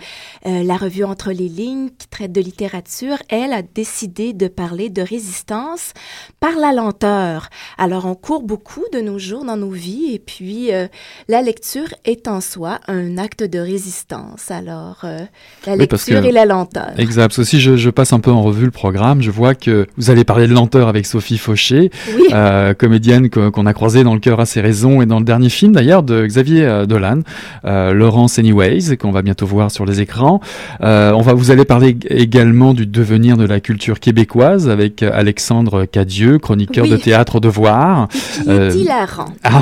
la 0.46 0.78
revue 0.78 1.04
Entre 1.04 1.32
les 1.32 1.50
lignes, 1.50 1.90
qui 1.98 2.08
traite 2.08 2.32
de 2.32 2.42
littérature, 2.42 3.18
elle 3.30 3.54
a 3.54 3.62
décidé 3.62 4.34
de 4.34 4.48
parler 4.48 4.90
de 4.90 5.02
résistance 5.02 5.92
par 6.40 6.56
la 6.58 6.72
lenteur. 6.74 7.50
Alors, 7.78 8.06
on 8.06 8.16
court 8.16 8.44
beaucoup 8.44 8.84
de 8.94 9.00
nos 9.02 9.20
jours 9.20 9.46
dans 9.46 9.58
nos 9.58 9.70
vies, 9.70 10.14
et 10.14 10.20
puis 10.20 10.74
euh, 10.74 10.88
la 11.28 11.42
lecture 11.42 11.94
est 12.06 12.28
en 12.28 12.42
soi 12.42 12.80
un 12.88 13.18
acte 13.18 13.44
de 13.44 13.60
résistance. 13.60 14.52
Alors, 14.52 15.02
euh, 15.04 15.20
la 15.66 15.74
Oui, 15.74 15.80
lecture 15.80 16.22
que- 16.22 16.28
et 16.28 16.32
la 16.36 16.46
lenteur. 16.46 16.92
Exact. 16.98 17.24
Parce 17.24 17.38
que 17.38 17.44
si 17.44 17.60
je, 17.60 17.76
je 17.78 17.90
passe 17.90 18.14
un 18.14 18.20
peu 18.20 18.30
en 18.32 18.42
revue 18.44 18.66
le 18.66 18.72
programme, 18.72 19.22
je 19.22 19.32
vois 19.32 19.56
que 19.56 19.88
vous 19.98 20.10
allez 20.12 20.24
parler 20.24 20.48
de 20.48 20.54
lenteur 20.54 20.88
avec 20.88 21.06
Sophie 21.08 21.38
Fauché, 21.40 21.90
Oui. 22.16 22.26
euh, 22.34 22.74
comédienne 22.76 23.30
qu'on 23.30 23.66
a 23.66 23.74
croisée 23.74 24.04
dans 24.04 24.14
Le 24.14 24.20
cœur 24.20 24.40
à 24.40 24.46
ses 24.46 24.62
raisons 24.62 25.02
et 25.02 25.06
dans 25.06 25.20
le 25.20 25.26
dernier 25.26 25.50
film 25.50 25.72
d'ailleurs 25.74 26.04
de 26.04 26.26
Xavier 26.26 26.64
euh, 26.66 26.86
Dolan, 26.86 27.22
euh, 27.66 27.94
Laurence 27.94 28.38
Anyways, 28.38 28.98
qu'on 28.98 29.12
va 29.12 29.22
bientôt 29.24 29.46
voir 29.48 29.72
sur 29.72 29.86
les 29.86 30.02
écrans. 30.02 30.40
Euh, 30.82 31.12
on 31.14 31.22
va, 31.22 31.34
vous 31.34 31.50
allez 31.52 31.66
parler 31.66 31.94
ég- 31.94 32.06
également 32.10 32.74
du 32.74 32.86
devenir 32.86 33.38
de 33.38 33.46
la 33.46 33.60
culture 33.60 34.00
québécoise 34.00 34.70
avec 34.70 35.02
Alexandre 35.04 35.86
Cadieux, 35.86 36.38
chroniqueur 36.38 36.84
Oui. 36.84 36.92
de 36.92 36.98
théâtre 36.98 37.36
au 37.36 37.40
devoir. 37.40 38.08
Qui 38.44 38.50
est 38.50 38.76
hilarant. 38.76 39.26
Ah, 39.44 39.62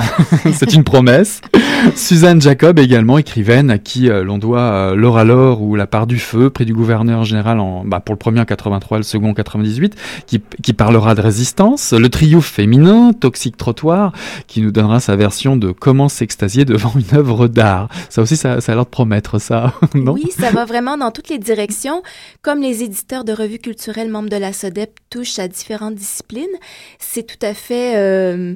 c'est 0.54 0.74
une 0.74 0.84
promesse. 0.84 1.42
Suzanne 1.96 2.42
Jacob, 2.42 2.80
également 2.80 3.18
écrivaine, 3.18 3.70
à 3.70 3.78
qui 3.78 4.08
l'on 4.08 4.38
doit 4.38 4.94
L'or 4.96 5.18
à 5.18 5.24
l'or 5.24 5.62
ou 5.62 5.76
La 5.76 5.86
part 5.88 6.08
du 6.08 6.18
feu, 6.20 6.50
du 6.66 6.74
gouverneur 6.74 7.24
général 7.24 7.60
en, 7.60 7.84
bah, 7.86 8.00
pour 8.00 8.14
le 8.14 8.20
premier 8.20 8.40
en 8.40 8.46
83, 8.46 8.98
le 8.98 9.04
second 9.04 9.30
en 9.30 9.34
98, 9.34 9.96
qui, 10.26 10.42
qui 10.62 10.74
parlera 10.74 11.16
de 11.16 11.22
résistance. 11.22 11.94
Le 11.94 12.10
trio 12.10 12.42
féminin, 12.42 13.14
Toxique 13.14 13.58
Trottoir, 13.58 14.12
qui 14.48 14.62
nous 14.62 14.72
donnera 14.72 15.00
sa 15.00 15.16
version 15.16 15.56
de 15.58 15.72
Comment 15.72 16.10
s'extasier 16.10 16.66
devant 16.66 16.94
une 16.96 17.18
œuvre 17.18 17.48
d'art. 17.48 17.90
Ça 18.10 18.22
aussi, 18.22 18.38
ça, 18.38 18.62
ça 18.62 18.72
a 18.72 18.76
l'air 18.76 18.86
de 18.86 18.90
promettre, 18.90 19.40
ça, 19.40 19.74
non? 19.96 20.14
Oui, 20.14 20.30
ça 20.38 20.52
va 20.52 20.66
vraiment 20.66 20.98
dans 20.98 21.12
toutes 21.12 21.30
les 21.30 21.40
directions. 21.40 22.02
Comme 22.42 22.62
les 22.62 22.84
éditeurs 22.84 23.24
de 23.24 23.34
revues 23.34 23.60
culturelles 23.60 24.10
membres 24.10 24.30
de 24.30 24.38
la 24.38 24.54
SODEP 24.54 25.00
touchent 25.10 25.40
à 25.40 25.48
différentes 25.48 25.96
disciplines, 25.96 26.46
c'est 27.00 27.24
tout 27.24 27.44
à 27.46 27.54
fait... 27.54 27.94
euh, 27.98 28.56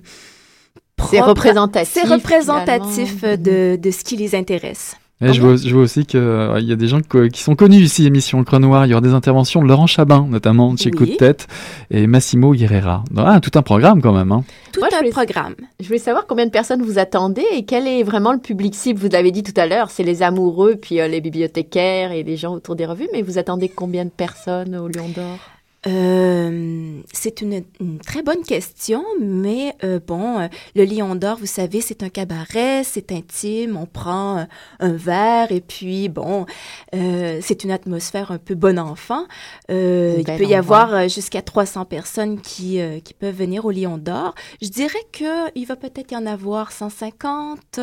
C'est 1.09 1.21
représentatif, 1.21 1.93
C'est 1.93 2.07
représentatif 2.07 3.21
de 3.23 3.91
ce 3.91 4.03
qui 4.03 4.17
les 4.17 4.35
intéresse. 4.35 4.95
Et 5.19 5.33
je, 5.33 5.41
vois, 5.41 5.55
je 5.55 5.73
vois 5.73 5.81
aussi 5.81 6.05
qu'il 6.05 6.19
euh, 6.19 6.59
y 6.59 6.71
a 6.71 6.75
des 6.75 6.87
gens 6.87 6.99
qui 7.01 7.41
sont 7.41 7.55
connus 7.55 7.79
ici, 7.79 8.05
émission 8.05 8.43
Le 8.49 8.57
Noir. 8.59 8.85
Il 8.85 8.89
y 8.89 8.93
aura 8.93 9.01
des 9.01 9.15
interventions 9.15 9.63
de 9.63 9.67
Laurent 9.67 9.87
Chabin, 9.87 10.27
notamment, 10.29 10.75
de 10.75 10.77
chez 10.77 10.91
Coup 10.91 11.07
de 11.07 11.15
Tête, 11.15 11.47
et 11.89 12.05
Massimo 12.05 12.53
Guerrera. 12.53 13.03
Ah, 13.17 13.39
tout 13.39 13.57
un 13.57 13.63
programme 13.63 13.99
quand 13.99 14.13
même. 14.13 14.31
Hein. 14.31 14.43
Tout 14.71 14.81
un 14.83 15.09
programme. 15.09 15.55
Je 15.79 15.87
voulais 15.87 15.97
savoir 15.97 16.27
combien 16.27 16.45
de 16.45 16.51
personnes 16.51 16.83
vous 16.83 16.99
attendez 16.99 17.43
et 17.51 17.65
quel 17.65 17.87
est 17.87 18.03
vraiment 18.03 18.31
le 18.31 18.37
public 18.37 18.75
cible. 18.75 18.99
Vous 18.99 19.09
l'avez 19.09 19.31
dit 19.31 19.41
tout 19.41 19.59
à 19.59 19.65
l'heure, 19.65 19.89
c'est 19.89 20.03
les 20.03 20.21
amoureux, 20.21 20.75
puis 20.79 21.01
euh, 21.01 21.07
les 21.07 21.19
bibliothécaires 21.19 22.11
et 22.11 22.21
les 22.21 22.37
gens 22.37 22.53
autour 22.53 22.75
des 22.75 22.85
revues, 22.85 23.09
mais 23.11 23.23
vous 23.23 23.39
attendez 23.39 23.69
combien 23.69 24.05
de 24.05 24.11
personnes 24.11 24.75
au 24.75 24.87
Lion 24.87 25.09
d'Or? 25.15 25.39
Euh, 25.85 27.01
c'est 27.13 27.41
une, 27.41 27.63
très 28.03 28.23
bonne 28.23 28.43
question, 28.43 29.05
mais 29.21 29.75
euh, 29.83 29.99
bon, 30.05 30.39
euh, 30.39 30.47
le 30.75 30.85
Lion 30.85 31.15
d'Or, 31.15 31.37
vous 31.37 31.45
savez, 31.45 31.81
c'est 31.81 32.01
un 32.01 32.09
cabaret, 32.09 32.83
c'est 32.83 33.11
intime, 33.11 33.77
on 33.77 33.85
prend 33.85 34.47
un 34.79 34.93
verre 34.93 35.51
et 35.51 35.61
puis 35.61 36.09
bon, 36.09 36.45
c'est 36.91 37.63
une 37.63 37.71
atmosphère 37.71 38.31
un 38.31 38.39
peu 38.39 38.55
bon 38.55 38.79
enfant. 38.79 39.25
il 39.69 40.23
peut 40.25 40.45
y 40.45 40.55
avoir 40.55 41.07
jusqu'à 41.07 41.41
300 41.41 41.85
personnes 41.85 42.41
qui, 42.41 42.79
qui 43.03 43.13
peuvent 43.13 43.35
venir 43.35 43.65
au 43.65 43.71
Lion 43.71 43.97
d'Or. 43.97 44.33
Je 44.61 44.69
dirais 44.69 45.05
qu'il 45.11 45.65
va 45.67 45.75
peut-être 45.75 46.11
y 46.11 46.15
en 46.15 46.25
avoir 46.25 46.71
150, 46.71 47.79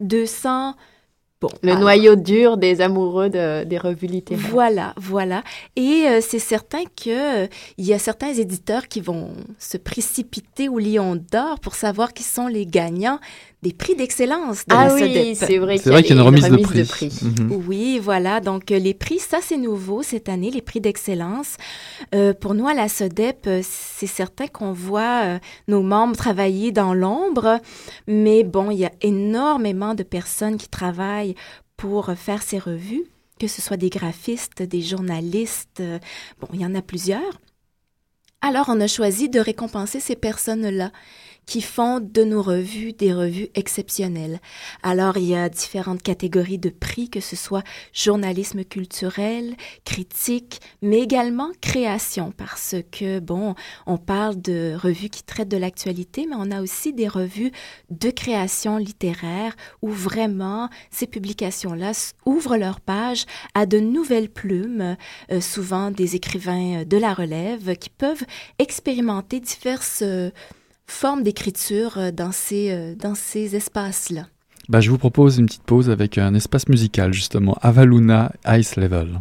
200 0.00 0.74
le 1.62 1.74
noyau 1.74 2.16
dur 2.16 2.56
des 2.56 2.80
amoureux 2.80 3.28
des 3.28 3.78
revues 3.78 4.06
littéraires. 4.06 4.46
Voilà, 4.50 4.94
voilà. 4.96 5.42
Et 5.76 6.06
euh, 6.06 6.20
c'est 6.20 6.38
certain 6.38 6.84
qu'il 6.94 7.12
euh, 7.12 7.46
y 7.78 7.92
a 7.92 7.98
certains 7.98 8.32
éditeurs 8.32 8.88
qui 8.88 9.00
vont 9.00 9.32
se 9.58 9.76
précipiter 9.76 10.68
au 10.68 10.78
lion 10.78 11.16
d'or 11.16 11.60
pour 11.60 11.74
savoir 11.74 12.14
qui 12.14 12.22
sont 12.22 12.46
les 12.46 12.66
gagnants 12.66 13.18
des 13.66 13.72
prix 13.72 13.96
d'excellence 13.96 14.64
de 14.64 14.74
ah 14.74 14.86
la 14.86 14.94
oui, 14.94 15.34
c'est 15.34 15.58
vrai 15.58 15.76
qu'il 15.78 15.90
y, 15.90 16.12
a 16.12 16.14
une 16.14 16.20
remise, 16.20 16.48
de 16.48 16.84
prix. 16.84 17.10
Mhm. 17.20 17.64
Oui, 17.66 17.98
voilà. 17.98 18.40
Donc, 18.40 18.70
euh, 18.70 18.78
les 18.78 18.94
prix, 18.94 19.18
ça, 19.18 19.38
c'est 19.42 19.56
nouveau 19.56 20.04
cette 20.04 20.28
année, 20.28 20.52
les 20.52 20.62
prix 20.62 20.80
d'excellence. 20.80 21.56
Euh, 22.14 22.32
pour 22.32 22.54
nous, 22.54 22.68
à 22.68 22.74
la 22.74 22.88
SODEP, 22.88 23.48
euh, 23.48 23.60
c'est 23.64 24.06
certain 24.06 24.46
qu'on 24.46 24.72
voit 24.72 25.40
nos 25.66 25.82
membres 25.82 26.14
travailler 26.16 26.70
dans 26.70 26.94
l'ombre, 26.94 27.60
mais 28.06 28.44
bon, 28.44 28.70
il 28.70 28.78
y 28.78 28.84
a 28.84 28.92
énormément 29.00 29.94
de 29.94 30.04
personnes 30.04 30.58
qui 30.58 30.68
travaillent 30.68 31.34
pour 31.76 32.12
faire 32.16 32.42
ces 32.42 32.60
revues, 32.60 33.04
que 33.40 33.48
ce 33.48 33.60
soit 33.60 33.76
des 33.76 33.90
graphistes, 33.90 34.62
des 34.62 34.80
journalistes, 34.80 35.82
bon, 36.40 36.48
il 36.52 36.60
y 36.60 36.66
en 36.66 36.74
a 36.76 36.82
plusieurs. 36.82 37.40
Alors, 38.42 38.66
on 38.68 38.80
a 38.80 38.86
choisi 38.86 39.28
de 39.28 39.40
récompenser 39.40 39.98
ces 39.98 40.14
personnes-là 40.14 40.92
qui 41.46 41.62
font 41.62 42.00
de 42.00 42.24
nos 42.24 42.42
revues 42.42 42.92
des 42.92 43.14
revues 43.14 43.48
exceptionnelles. 43.54 44.40
Alors, 44.82 45.16
il 45.16 45.26
y 45.26 45.36
a 45.36 45.48
différentes 45.48 46.02
catégories 46.02 46.58
de 46.58 46.70
prix, 46.70 47.08
que 47.08 47.20
ce 47.20 47.36
soit 47.36 47.62
journalisme 47.92 48.64
culturel, 48.64 49.54
critique, 49.84 50.60
mais 50.82 50.98
également 50.98 51.52
création, 51.60 52.32
parce 52.36 52.74
que, 52.90 53.20
bon, 53.20 53.54
on 53.86 53.96
parle 53.96 54.42
de 54.42 54.76
revues 54.76 55.08
qui 55.08 55.22
traitent 55.22 55.48
de 55.48 55.56
l'actualité, 55.56 56.26
mais 56.28 56.34
on 56.36 56.50
a 56.50 56.60
aussi 56.60 56.92
des 56.92 57.06
revues 57.06 57.52
de 57.90 58.10
création 58.10 58.76
littéraire 58.76 59.54
où 59.82 59.90
vraiment 59.90 60.68
ces 60.90 61.06
publications-là 61.06 61.92
ouvrent 62.24 62.56
leur 62.56 62.80
page 62.80 63.24
à 63.54 63.66
de 63.66 63.78
nouvelles 63.78 64.30
plumes, 64.30 64.96
euh, 65.30 65.40
souvent 65.40 65.92
des 65.92 66.16
écrivains 66.16 66.82
de 66.84 66.96
la 66.96 67.14
relève, 67.14 67.76
qui 67.76 67.90
peuvent 67.90 68.24
expérimenter 68.58 69.38
diverses 69.38 70.02
forme 70.86 71.22
d'écriture 71.22 71.98
euh, 71.98 72.10
dans 72.10 72.32
ces, 72.32 72.70
euh, 72.70 72.94
dans 72.94 73.14
ces 73.14 73.56
espaces-là. 73.56 74.26
Bah, 74.68 74.80
je 74.80 74.90
vous 74.90 74.98
propose 74.98 75.38
une 75.38 75.46
petite 75.46 75.62
pause 75.62 75.90
avec 75.90 76.18
un 76.18 76.34
espace 76.34 76.68
musical, 76.68 77.12
justement, 77.12 77.56
Avaluna 77.62 78.32
Ice 78.48 78.76
Level. 78.76 79.20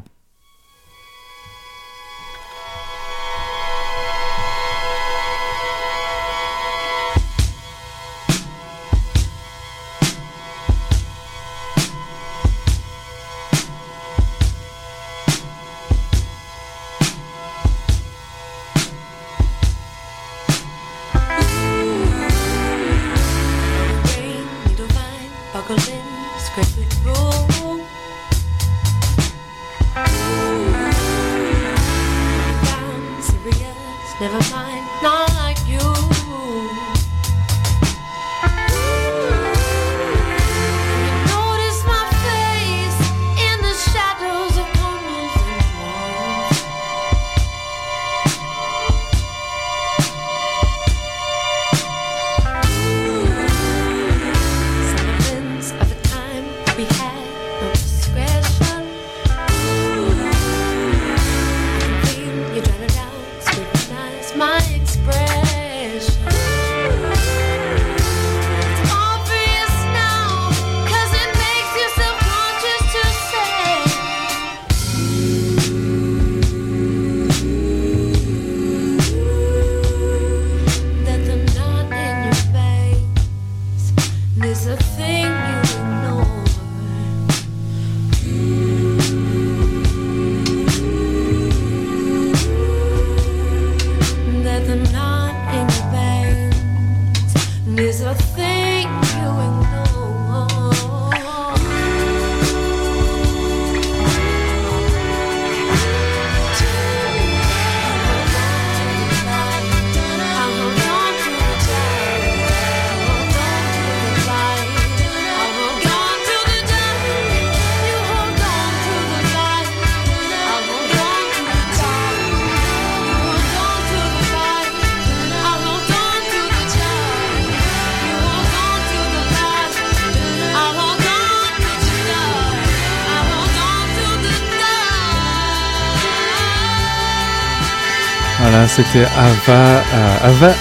C'était 138.76 139.06
Ava, 139.06 139.84
euh, 139.94 140.52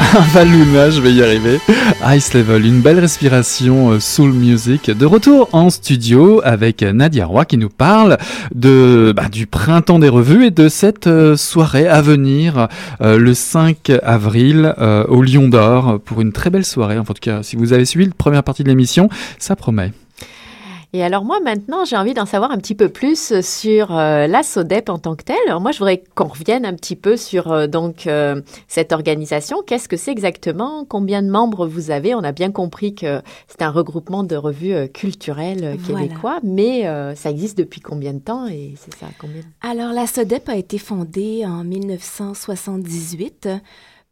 Ava, 0.16 0.44
Luna, 0.44 0.88
je 0.88 1.02
vais 1.02 1.12
y 1.12 1.22
arriver. 1.22 1.60
Ice 2.16 2.32
Level, 2.32 2.64
une 2.64 2.80
belle 2.80 2.98
respiration 2.98 3.90
euh, 3.90 4.00
soul 4.00 4.32
music. 4.32 4.90
De 4.90 5.04
retour 5.04 5.50
en 5.52 5.68
studio 5.68 6.40
avec 6.44 6.80
Nadia 6.82 7.26
Roy 7.26 7.44
qui 7.44 7.58
nous 7.58 7.68
parle 7.68 8.16
bah, 8.54 9.28
du 9.30 9.46
printemps 9.46 9.98
des 9.98 10.08
revues 10.08 10.46
et 10.46 10.50
de 10.50 10.70
cette 10.70 11.08
euh, 11.08 11.36
soirée 11.36 11.86
à 11.86 12.00
venir 12.00 12.68
le 13.00 13.34
5 13.34 13.92
avril 14.02 14.74
au 15.08 15.22
Lion 15.22 15.48
d'Or 15.48 16.00
pour 16.02 16.22
une 16.22 16.32
très 16.32 16.48
belle 16.48 16.64
soirée. 16.64 16.98
En 16.98 17.04
tout 17.04 17.12
cas, 17.20 17.42
si 17.42 17.56
vous 17.56 17.74
avez 17.74 17.84
suivi 17.84 18.06
la 18.06 18.14
première 18.16 18.44
partie 18.44 18.64
de 18.64 18.68
l'émission, 18.68 19.10
ça 19.38 19.56
promet. 19.56 19.92
Et 20.94 21.02
alors 21.02 21.22
moi 21.24 21.38
maintenant, 21.40 21.84
j'ai 21.84 21.96
envie 21.96 22.14
d'en 22.14 22.24
savoir 22.24 22.50
un 22.50 22.56
petit 22.56 22.74
peu 22.74 22.88
plus 22.88 23.40
sur 23.42 23.94
euh, 23.94 24.26
la 24.26 24.42
SODEP 24.42 24.88
en 24.88 24.98
tant 24.98 25.16
que 25.16 25.24
telle. 25.24 25.36
Alors 25.46 25.60
moi, 25.60 25.70
je 25.70 25.78
voudrais 25.78 26.02
qu'on 26.14 26.28
revienne 26.28 26.64
un 26.64 26.72
petit 26.72 26.96
peu 26.96 27.18
sur 27.18 27.52
euh, 27.52 27.66
donc 27.66 28.06
euh, 28.06 28.40
cette 28.68 28.92
organisation. 28.92 29.58
Qu'est-ce 29.66 29.86
que 29.88 29.98
c'est 29.98 30.12
exactement? 30.12 30.86
Combien 30.88 31.22
de 31.22 31.28
membres 31.28 31.66
vous 31.66 31.90
avez? 31.90 32.14
On 32.14 32.24
a 32.24 32.32
bien 32.32 32.50
compris 32.50 32.94
que 32.94 33.20
c'est 33.48 33.60
un 33.60 33.70
regroupement 33.70 34.24
de 34.24 34.36
revues 34.36 34.88
culturelles 34.88 35.76
québécois, 35.86 36.40
mais 36.42 36.84
ça 37.14 37.30
existe 37.30 37.58
depuis 37.58 37.80
combien 37.80 38.14
de 38.14 38.20
temps 38.20 38.46
et 38.46 38.74
c'est 38.76 38.94
ça 38.94 39.06
combien 39.18 39.42
Alors 39.60 39.92
la 39.92 40.06
SODEP 40.06 40.48
a 40.48 40.56
été 40.56 40.78
fondée 40.78 41.44
en 41.44 41.64
1978 41.64 43.48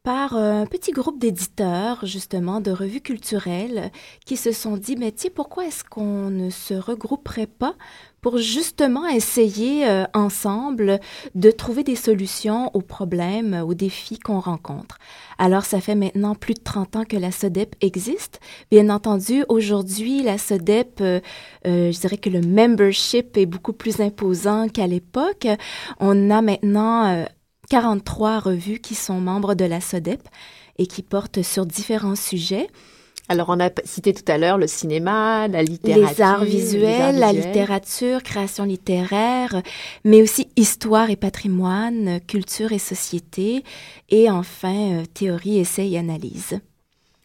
par 0.07 0.37
un 0.37 0.67
petit 0.67 0.93
groupe 0.93 1.19
d'éditeurs, 1.19 2.07
justement, 2.07 2.61
de 2.61 2.71
revues 2.71 3.01
culturelles, 3.01 3.91
qui 4.25 4.37
se 4.37 4.53
sont 4.53 4.77
dit, 4.77 4.95
mais 4.95 5.11
tiens, 5.11 5.31
pourquoi 5.35 5.67
est-ce 5.67 5.83
qu'on 5.83 6.31
ne 6.31 6.49
se 6.49 6.75
regrouperait 6.75 7.49
pas 7.49 7.75
pour 8.21 8.39
justement 8.39 9.09
essayer 9.09 9.85
euh, 9.89 10.05
ensemble 10.15 11.01
de 11.35 11.51
trouver 11.51 11.83
des 11.83 11.97
solutions 11.97 12.71
aux 12.73 12.83
problèmes, 12.83 13.61
aux 13.67 13.75
défis 13.75 14.21
qu'on 14.21 14.39
rencontre? 14.39 14.99
Alors, 15.39 15.65
ça 15.65 15.81
fait 15.81 15.97
maintenant 15.97 16.37
plus 16.37 16.55
de 16.55 16.63
30 16.63 16.95
ans 16.95 17.05
que 17.05 17.17
la 17.17 17.33
SODEP 17.33 17.75
existe. 17.81 18.39
Bien 18.71 18.91
entendu, 18.91 19.45
aujourd'hui, 19.49 20.23
la 20.23 20.39
SODEP, 20.39 21.01
euh, 21.01 21.21
euh, 21.67 21.91
je 21.91 21.99
dirais 21.99 22.19
que 22.19 22.31
le 22.31 22.43
membership 22.43 23.37
est 23.37 23.47
beaucoup 23.47 23.73
plus 23.73 24.01
imposant 24.01 24.69
qu'à 24.69 24.87
l'époque. 24.87 25.49
On 25.99 26.31
a 26.31 26.43
maintenant 26.43 27.27
43 27.69 28.41
revues 28.41 28.79
qui 28.79 28.95
sont 28.95 29.21
membres 29.21 29.55
de 29.55 29.65
la 29.65 29.81
SODEP 29.81 30.29
et 30.79 30.87
qui 30.87 31.03
portent 31.03 31.43
sur 31.43 31.67
différents 31.67 32.17
sujets. 32.17 32.69
Alors, 33.29 33.49
on 33.49 33.59
a 33.59 33.71
cité 33.85 34.15
tout 34.15 34.31
à 34.31 34.39
l'heure 34.39 34.57
le 34.57 34.69
cinéma, 34.69 35.49
la 35.49 35.63
littérature. 35.63 36.09
Les 36.09 36.23
arts 36.23 36.45
visuels, 36.45 37.19
la 37.19 37.33
littérature, 37.33 38.23
création 38.23 38.65
littéraire, 38.65 39.63
mais 40.05 40.23
aussi 40.23 40.49
histoire 40.55 41.11
et 41.11 41.17
patrimoine, 41.17 42.21
culture 42.21 42.73
et 42.73 42.79
société, 42.79 43.65
et 44.11 44.31
enfin, 44.31 45.01
euh, 45.01 45.05
théorie, 45.13 45.59
essai 45.59 45.91
et 45.91 45.99
analyse. 45.99 46.61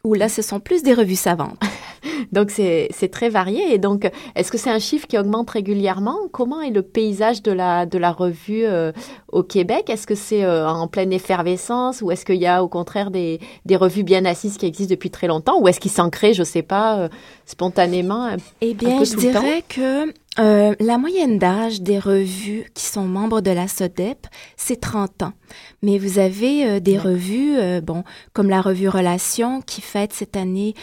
Où 0.03 0.13
là, 0.13 0.29
ce 0.29 0.41
sont 0.41 0.59
plus 0.59 0.83
des 0.83 0.93
revues 0.93 1.15
savantes. 1.15 1.59
donc, 2.31 2.49
c'est 2.51 3.11
très 3.11 3.29
varié. 3.29 3.73
Et 3.73 3.77
donc, 3.77 4.09
est-ce 4.35 4.51
que 4.51 4.57
c'est 4.57 4.69
un 4.69 4.79
chiffre 4.79 5.07
qui 5.07 5.17
augmente 5.17 5.49
régulièrement? 5.49 6.17
Comment 6.31 6.61
est 6.61 6.71
le 6.71 6.81
paysage 6.81 7.43
de 7.43 7.51
la, 7.51 7.85
de 7.85 7.97
la 7.97 8.11
revue 8.11 8.65
euh, 8.65 8.91
au 9.31 9.43
Québec? 9.43 9.89
Est-ce 9.89 10.07
que 10.07 10.15
c'est 10.15 10.43
euh, 10.43 10.67
en 10.67 10.87
pleine 10.87 11.13
effervescence? 11.13 12.01
Ou 12.01 12.11
est-ce 12.11 12.25
qu'il 12.25 12.37
y 12.41 12.47
a 12.47 12.63
au 12.63 12.67
contraire 12.67 13.11
des, 13.11 13.39
des, 13.65 13.75
revues 13.75 14.03
bien 14.03 14.25
assises 14.25 14.57
qui 14.57 14.65
existent 14.65 14.91
depuis 14.91 15.11
très 15.11 15.27
longtemps? 15.27 15.59
Ou 15.61 15.67
est-ce 15.67 15.79
qu'ils 15.79 15.91
s'en 15.91 16.09
créent, 16.09 16.33
je 16.33 16.41
ne 16.41 16.45
sais 16.45 16.63
pas, 16.63 16.97
euh, 16.97 17.09
spontanément? 17.45 18.29
eh 18.61 18.73
bien, 18.73 19.03
je 19.03 19.15
dirais 19.15 19.63
que 19.67 20.11
euh, 20.39 20.75
la 20.79 20.97
moyenne 20.97 21.37
d'âge 21.37 21.81
des 21.81 21.99
revues 21.99 22.65
qui 22.73 22.85
sont 22.85 23.03
membres 23.03 23.41
de 23.41 23.51
la 23.51 23.67
SODEP, 23.67 24.27
c'est 24.55 24.79
30 24.79 25.23
ans. 25.23 25.33
Mais 25.81 25.97
vous 25.97 26.19
avez 26.19 26.65
euh, 26.65 26.79
des 26.79 26.97
revues, 26.97 27.57
euh, 27.57 27.81
bon, 27.81 28.05
comme 28.31 28.49
la 28.49 28.61
revue 28.61 28.87
Relations 28.87 29.61
qui 29.61 29.81
fête 29.81 30.13
cette 30.13 30.37
année 30.37 30.73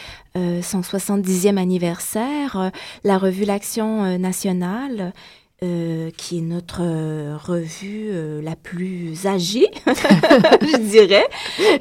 son 0.61 0.79
70e 0.79 1.57
anniversaire, 1.57 2.71
la 3.03 3.17
revue 3.17 3.43
L'Action 3.43 4.17
nationale 4.17 5.11
euh, 5.61 6.09
qui 6.15 6.37
est 6.37 6.41
notre 6.41 6.79
euh, 6.79 7.35
revue 7.37 8.11
euh, 8.11 8.41
la 8.41 8.55
plus 8.55 9.25
âgée, 9.25 9.67
je 9.85 10.77
dirais, 10.77 11.27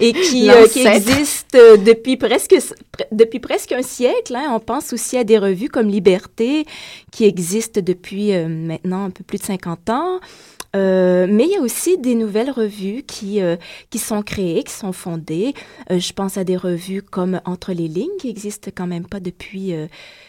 et 0.00 0.12
qui, 0.12 0.50
qui 0.72 0.84
existe 0.84 1.56
depuis 1.86 2.16
presque 2.16 2.56
depuis 3.12 3.38
presque 3.38 3.70
un 3.70 3.82
siècle. 3.82 4.34
Hein. 4.34 4.50
On 4.52 4.58
pense 4.58 4.92
aussi 4.92 5.16
à 5.16 5.22
des 5.22 5.38
revues 5.38 5.68
comme 5.68 5.86
Liberté, 5.86 6.66
qui 7.12 7.24
existe 7.24 7.78
depuis 7.78 8.32
maintenant 8.32 9.04
un 9.04 9.10
peu 9.10 9.22
plus 9.22 9.38
de 9.38 9.44
50 9.44 9.90
ans. 9.90 10.18
Mais 10.74 11.44
il 11.44 11.50
y 11.50 11.56
a 11.56 11.60
aussi 11.60 11.98
des 11.98 12.14
nouvelles 12.14 12.50
revues 12.50 13.02
qui, 13.06 13.40
qui 13.90 13.98
sont 13.98 14.22
créées, 14.22 14.62
qui 14.64 14.72
sont 14.72 14.92
fondées. 14.92 15.54
je 15.90 16.12
pense 16.12 16.38
à 16.38 16.44
des 16.44 16.56
revues 16.56 17.02
comme 17.02 17.40
Entre 17.44 17.72
les 17.72 17.88
lignes, 17.88 18.16
qui 18.18 18.28
existent 18.28 18.70
quand 18.74 18.86
même 18.86 19.06
pas 19.06 19.20
depuis 19.20 19.74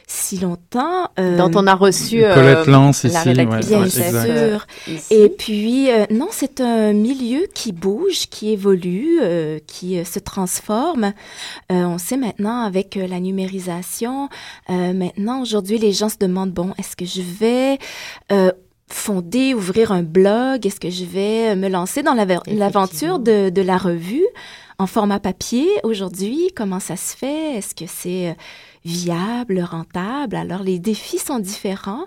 si 0.10 0.38
longtemps. 0.40 1.10
Euh, 1.20 1.38
dont 1.38 1.52
on 1.54 1.68
a 1.68 1.76
reçu 1.76 2.24
euh, 2.24 2.34
Colette 2.34 2.66
Lance 2.66 3.04
ici. 3.04 3.34
La 3.34 3.46
bien 3.46 3.88
sûr. 3.88 4.66
Et 5.12 5.30
puis, 5.30 5.92
euh, 5.92 6.06
non, 6.10 6.30
c'est 6.32 6.62
un 6.62 6.94
milieu 6.94 7.46
qui 7.54 7.72
bouge, 7.72 8.28
qui 8.30 8.52
évolue, 8.52 9.20
qui 9.68 10.04
se 10.04 10.20
transforme. 10.20 11.14
on 11.70 11.98
sait 11.98 12.18
maintenant 12.18 12.62
avec 12.62 12.96
la 12.96 13.20
numérisation, 13.20 14.30
maintenant, 14.68 15.42
aujourd'hui, 15.42 15.78
les 15.78 15.94
gens 15.94 16.10
se 16.10 16.18
demandent, 16.18 16.52
bon, 16.52 16.74
est-ce 16.80 16.96
que 16.96 17.06
je 17.06 17.22
vais 17.22 17.78
fonder, 18.92 19.54
ouvrir 19.54 19.92
un 19.92 20.04
blog? 20.04 20.66
Est-ce 20.66 20.80
que 20.80 20.90
je 20.90 21.06
vais 21.06 21.56
me 21.56 21.70
lancer 21.70 22.04
dans 22.04 22.14
l'aventure 22.14 23.20
de, 23.20 23.50
de 23.50 23.62
la 23.62 23.78
revue 23.78 24.26
en 24.78 24.88
format 24.88 25.20
papier 25.20 25.68
aujourd'hui? 25.84 26.50
Comment 26.56 26.80
ça 26.80 26.96
se 26.96 27.16
fait? 27.16 27.58
Est-ce 27.58 27.76
que 27.76 27.86
c'est 27.88 28.36
viable, 28.86 29.62
rentable? 29.62 30.36
Alors, 30.36 30.64
les 30.64 30.80
défis 30.80 31.20
sont 31.20 31.40
différents. 31.40 32.06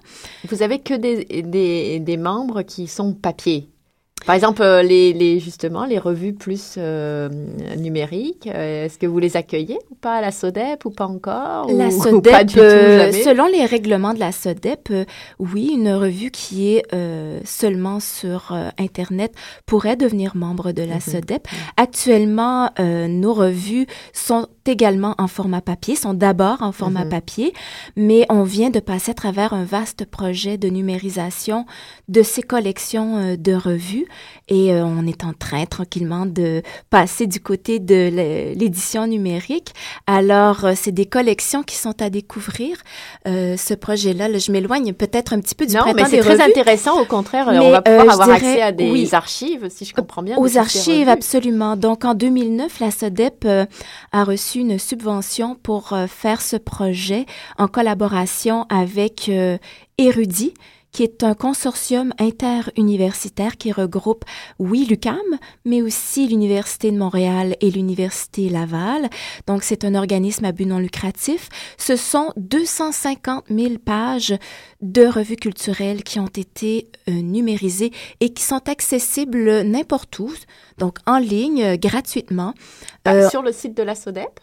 Vous 0.48 0.62
avez 0.62 0.78
que 0.78 0.94
des, 0.94 1.42
des, 1.42 2.00
des 2.00 2.16
membres 2.16 2.62
qui 2.62 2.88
sont 2.88 3.12
papier? 3.12 3.68
Par 4.24 4.34
exemple, 4.34 4.62
euh, 4.62 4.82
les, 4.82 5.12
les, 5.12 5.40
justement, 5.40 5.84
les 5.84 5.98
revues 5.98 6.32
plus 6.32 6.74
euh, 6.78 7.28
numériques, 7.76 8.48
euh, 8.52 8.84
est-ce 8.84 8.98
que 8.98 9.06
vous 9.06 9.18
les 9.18 9.36
accueillez 9.36 9.78
ou 9.90 9.94
pas 9.96 10.16
à 10.16 10.20
la 10.20 10.30
SODEP 10.30 10.84
ou 10.84 10.90
pas 10.90 11.06
encore? 11.06 11.70
La 11.70 11.90
SODEP, 11.90 12.50
selon 12.50 13.46
les 13.46 13.64
règlements 13.64 14.14
de 14.14 14.20
la 14.20 14.32
SODEP, 14.32 14.92
oui, 15.38 15.72
une 15.74 15.92
revue 15.92 16.30
qui 16.30 16.74
est 16.74 16.82
seulement 17.44 18.00
sur 18.00 18.56
Internet 18.78 19.34
pourrait 19.66 19.96
devenir 19.96 20.36
membre 20.36 20.72
de 20.72 20.82
la 20.82 20.96
mhm. 20.96 21.00
SODEP. 21.00 21.48
Actuellement, 21.76 22.70
nos 22.78 23.34
revues 23.34 23.86
sont 24.12 24.46
également 24.66 25.14
en 25.18 25.26
format 25.26 25.60
papier, 25.60 25.96
sont 25.96 26.14
d'abord 26.14 26.62
en 26.62 26.72
format 26.72 27.04
mhm. 27.04 27.10
papier, 27.10 27.52
mais 27.96 28.26
on 28.28 28.42
vient 28.44 28.70
de 28.70 28.80
passer 28.80 29.10
à 29.10 29.14
travers 29.14 29.52
un 29.52 29.64
vaste 29.64 30.04
projet 30.04 30.58
de 30.58 30.68
numérisation 30.68 31.66
de 32.08 32.22
ces 32.22 32.42
collections 32.42 33.36
de 33.36 33.52
revues 33.54 34.06
et 34.48 34.72
euh, 34.72 34.84
on 34.84 35.06
est 35.06 35.24
en 35.24 35.32
train 35.32 35.64
tranquillement 35.66 36.26
de 36.26 36.62
passer 36.90 37.26
du 37.26 37.40
côté 37.40 37.78
de 37.78 38.54
l'édition 38.54 39.06
numérique. 39.06 39.72
Alors, 40.06 40.64
euh, 40.64 40.72
c'est 40.74 40.92
des 40.92 41.06
collections 41.06 41.62
qui 41.62 41.76
sont 41.76 42.00
à 42.02 42.10
découvrir. 42.10 42.76
Euh, 43.26 43.56
ce 43.56 43.74
projet-là, 43.74 44.36
je 44.38 44.52
m'éloigne 44.52 44.92
peut-être 44.92 45.32
un 45.32 45.40
petit 45.40 45.54
peu 45.54 45.66
du 45.66 45.74
non, 45.74 45.92
mais 45.94 46.04
c'est 46.04 46.20
très 46.20 46.40
intéressant. 46.40 47.00
Au 47.00 47.04
contraire, 47.04 47.46
on 47.48 47.70
va 47.70 47.82
pouvoir 47.82 48.10
avoir 48.10 48.30
accès 48.30 48.62
à 48.62 48.72
des 48.72 49.14
archives, 49.14 49.68
si 49.70 49.84
je 49.84 49.94
comprends 49.94 50.22
bien. 50.22 50.36
Aux 50.38 50.58
archives, 50.58 51.08
absolument. 51.08 51.76
Donc, 51.76 52.04
en 52.04 52.14
2009, 52.14 52.80
la 52.80 52.90
SODEP 52.90 53.46
a 54.12 54.24
reçu 54.24 54.60
une 54.60 54.78
subvention 54.78 55.56
pour 55.62 55.96
faire 56.08 56.42
ce 56.42 56.56
projet 56.56 57.26
en 57.58 57.68
collaboration 57.68 58.66
avec 58.68 59.30
Érudit, 59.98 60.54
qui 60.92 61.02
est 61.02 61.22
un 61.22 61.34
consortium 61.34 62.12
interuniversitaire 62.18 63.56
qui 63.56 63.72
regroupe, 63.72 64.24
oui, 64.58 64.86
l'UCAM, 64.88 65.16
mais 65.64 65.80
aussi 65.80 66.28
l'Université 66.28 66.90
de 66.90 66.98
Montréal 66.98 67.56
et 67.60 67.70
l'Université 67.70 68.50
Laval. 68.50 69.08
Donc, 69.46 69.62
c'est 69.62 69.84
un 69.84 69.94
organisme 69.94 70.44
à 70.44 70.52
but 70.52 70.66
non 70.66 70.78
lucratif. 70.78 71.48
Ce 71.78 71.96
sont 71.96 72.32
250 72.36 73.44
000 73.48 73.78
pages 73.84 74.34
de 74.82 75.06
revues 75.06 75.36
culturelles 75.36 76.02
qui 76.02 76.20
ont 76.20 76.26
été 76.26 76.88
euh, 77.08 77.12
numérisées 77.12 77.92
et 78.20 78.34
qui 78.34 78.42
sont 78.42 78.68
accessibles 78.68 79.62
n'importe 79.62 80.18
où, 80.18 80.30
donc 80.82 80.96
en 81.06 81.18
ligne, 81.18 81.62
euh, 81.62 81.76
gratuitement. 81.76 82.54
Euh, 83.06 83.30
sur 83.30 83.40
le 83.42 83.52
site 83.52 83.76
de 83.76 83.84
la 83.84 83.94
SODEP? 83.94 84.40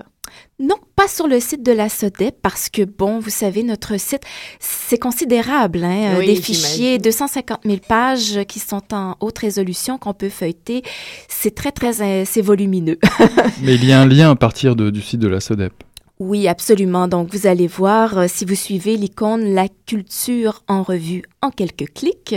Non, 0.57 0.75
pas 0.95 1.09
sur 1.09 1.27
le 1.27 1.41
site 1.41 1.63
de 1.63 1.73
la 1.73 1.89
SODEP 1.89 2.35
parce 2.41 2.69
que, 2.69 2.83
bon, 2.83 3.19
vous 3.19 3.29
savez, 3.29 3.61
notre 3.63 3.99
site, 3.99 4.21
c'est 4.59 4.97
considérable. 4.97 5.83
Hein, 5.83 6.19
des 6.19 6.35
fichiers, 6.35 6.97
250 6.97 7.59
000 7.65 7.79
pages 7.85 8.39
qui 8.47 8.59
sont 8.59 8.93
en 8.93 9.17
haute 9.19 9.39
résolution 9.39 9.97
qu'on 9.97 10.13
peut 10.13 10.29
feuilleter. 10.29 10.81
C'est 11.27 11.53
très, 11.53 11.73
très, 11.73 12.25
c'est 12.25 12.41
volumineux. 12.41 12.99
Mais 13.61 13.75
il 13.75 13.83
y 13.83 13.91
a 13.91 13.99
un 13.99 14.07
lien 14.07 14.31
à 14.31 14.35
partir 14.35 14.77
du 14.77 15.01
site 15.01 15.19
de 15.19 15.27
la 15.27 15.41
SODEP. 15.41 15.73
Oui, 16.19 16.49
absolument. 16.49 17.07
Donc, 17.07 17.33
vous 17.33 17.47
allez 17.47 17.67
voir, 17.67 18.17
euh, 18.17 18.25
si 18.27 18.43
vous 18.43 18.55
suivez 18.55 18.97
l'icône 18.97 19.53
La 19.53 19.69
culture 19.69 20.63
en 20.67 20.83
revue 20.83 21.23
en 21.41 21.49
quelques 21.49 21.93
clics, 21.93 22.35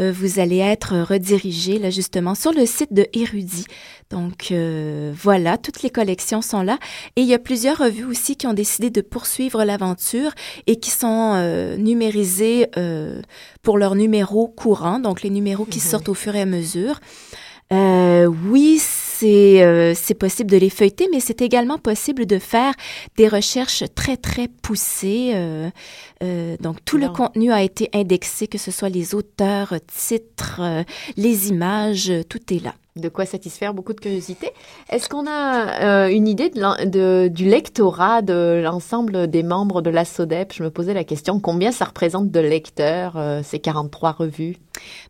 euh, 0.00 0.10
vous 0.10 0.40
allez 0.40 0.56
être 0.56 0.98
redirigé 1.00 1.78
là, 1.78 1.90
justement 1.90 2.34
sur 2.34 2.52
le 2.52 2.64
site 2.64 2.94
de 2.94 3.06
Érudit. 3.12 3.66
Donc, 4.08 4.48
euh, 4.52 5.12
voilà, 5.14 5.58
toutes 5.58 5.82
les 5.82 5.90
collections 5.90 6.40
sont 6.40 6.62
là. 6.62 6.78
Et 7.16 7.20
il 7.20 7.26
y 7.26 7.34
a 7.34 7.38
plusieurs 7.38 7.76
revues 7.76 8.06
aussi 8.06 8.36
qui 8.36 8.46
ont 8.46 8.54
décidé 8.54 8.88
de 8.88 9.02
poursuivre 9.02 9.64
l'aventure 9.64 10.32
et 10.66 10.76
qui 10.76 10.90
sont 10.90 11.36
numérisées 11.76 12.68
pour 13.62 13.76
leurs 13.76 13.96
numéros 13.96 14.48
courants, 14.48 14.98
donc 14.98 15.22
les 15.22 15.30
numéros 15.30 15.66
qui 15.66 15.78
mhm. 15.78 15.84
sortent 15.84 16.08
au 16.08 16.14
fur 16.14 16.34
et 16.34 16.40
à 16.40 16.46
mesure. 16.46 17.00
oui, 17.70 18.80
c'est 18.80 19.09
euh, 19.22 19.94
c'est 19.94 20.14
possible 20.14 20.50
de 20.50 20.56
les 20.56 20.70
feuilleter, 20.70 21.08
mais 21.12 21.20
c'est 21.20 21.42
également 21.42 21.78
possible 21.78 22.26
de 22.26 22.38
faire 22.38 22.74
des 23.16 23.28
recherches 23.28 23.84
très, 23.94 24.16
très 24.16 24.48
poussées. 24.48 25.32
Euh, 25.34 25.70
euh, 26.22 26.56
donc, 26.60 26.84
tout 26.84 26.98
le 26.98 27.08
contenu 27.08 27.52
a 27.52 27.62
été 27.62 27.88
indexé, 27.94 28.46
que 28.46 28.58
ce 28.58 28.70
soit 28.70 28.88
les 28.88 29.14
auteurs, 29.14 29.74
titres, 29.86 30.60
euh, 30.60 30.82
les 31.16 31.48
images, 31.48 32.12
tout 32.28 32.52
est 32.52 32.62
là 32.62 32.74
de 32.96 33.08
quoi 33.08 33.24
satisfaire 33.24 33.74
beaucoup 33.74 33.92
de 33.92 34.00
curiosité. 34.00 34.50
Est-ce 34.90 35.08
qu'on 35.08 35.26
a 35.26 36.06
euh, 36.06 36.08
une 36.08 36.26
idée 36.26 36.50
de, 36.50 36.84
de, 36.86 37.28
du 37.28 37.44
lectorat 37.44 38.22
de 38.22 38.60
l'ensemble 38.62 39.28
des 39.28 39.42
membres 39.42 39.82
de 39.82 39.90
la 39.90 40.04
SODEP? 40.04 40.52
Je 40.52 40.62
me 40.62 40.70
posais 40.70 40.94
la 40.94 41.04
question, 41.04 41.40
combien 41.40 41.72
ça 41.72 41.84
représente 41.84 42.30
de 42.30 42.40
lecteurs, 42.40 43.16
euh, 43.16 43.42
ces 43.44 43.58
43 43.58 44.12
revues? 44.12 44.56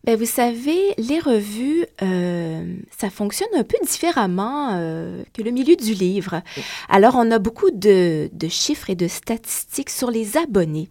Ben, 0.04 0.16
Vous 0.16 0.26
savez, 0.26 0.94
les 0.98 1.18
revues, 1.18 1.86
euh, 2.02 2.74
ça 2.96 3.08
fonctionne 3.08 3.48
un 3.56 3.64
peu 3.64 3.76
différemment 3.84 4.70
que 5.32 5.42
le 5.42 5.50
milieu 5.50 5.76
du 5.76 5.94
livre. 5.94 6.42
Alors, 6.88 7.14
on 7.16 7.30
a 7.30 7.38
beaucoup 7.38 7.70
de, 7.70 8.28
de 8.32 8.48
chiffres 8.48 8.90
et 8.90 8.94
de 8.94 9.08
statistiques 9.08 9.90
sur 9.90 10.10
les 10.10 10.36
abonnés. 10.36 10.90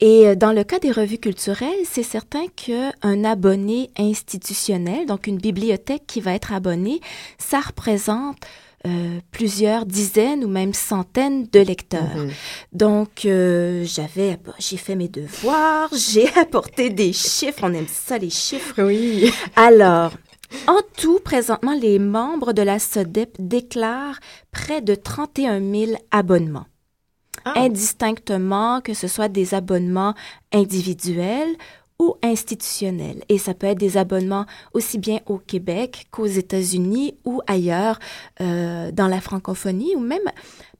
Et 0.00 0.26
euh, 0.28 0.34
dans 0.34 0.52
le 0.52 0.64
cas 0.64 0.78
des 0.78 0.92
revues 0.92 1.18
culturelles, 1.18 1.84
c'est 1.84 2.02
certain 2.02 2.46
qu'un 2.48 3.24
abonné 3.24 3.90
institutionnel, 3.98 5.06
donc 5.06 5.26
une 5.26 5.38
bibliothèque 5.38 6.04
qui 6.06 6.20
va 6.20 6.34
être 6.34 6.52
abonnée, 6.52 7.00
ça 7.38 7.60
représente 7.60 8.36
euh, 8.86 9.18
plusieurs 9.32 9.86
dizaines 9.86 10.44
ou 10.44 10.48
même 10.48 10.74
centaines 10.74 11.46
de 11.50 11.60
lecteurs. 11.60 12.16
Mhm. 12.16 12.30
Donc, 12.72 13.24
euh, 13.24 13.82
j'avais, 13.86 14.38
j'ai 14.58 14.76
fait 14.76 14.94
mes 14.94 15.08
devoirs, 15.08 15.88
j'ai 15.96 16.28
apporté 16.36 16.90
des 16.90 17.14
chiffres. 17.14 17.60
On 17.62 17.72
aime 17.72 17.88
ça, 17.88 18.18
les 18.18 18.28
chiffres. 18.28 18.82
Oui. 18.82 19.32
Alors, 19.56 20.12
en 20.66 20.80
tout, 20.98 21.18
présentement, 21.18 21.72
les 21.72 21.98
membres 21.98 22.52
de 22.52 22.60
la 22.60 22.78
SODEP 22.78 23.36
déclarent 23.38 24.20
près 24.52 24.82
de 24.82 24.94
31 24.94 25.60
000 25.60 25.92
abonnements. 26.10 26.66
Ah. 27.44 27.52
indistinctement, 27.56 28.80
que 28.80 28.94
ce 28.94 29.08
soit 29.08 29.28
des 29.28 29.54
abonnements 29.54 30.14
individuels 30.52 31.56
ou 31.98 32.16
institutionnels. 32.22 33.22
Et 33.28 33.38
ça 33.38 33.54
peut 33.54 33.68
être 33.68 33.78
des 33.78 33.96
abonnements 33.96 34.46
aussi 34.72 34.98
bien 34.98 35.20
au 35.26 35.38
Québec 35.38 36.06
qu'aux 36.10 36.26
États-Unis 36.26 37.16
ou 37.24 37.40
ailleurs 37.46 37.98
euh, 38.40 38.90
dans 38.90 39.06
la 39.06 39.20
francophonie 39.20 39.94
ou 39.94 40.00
même 40.00 40.28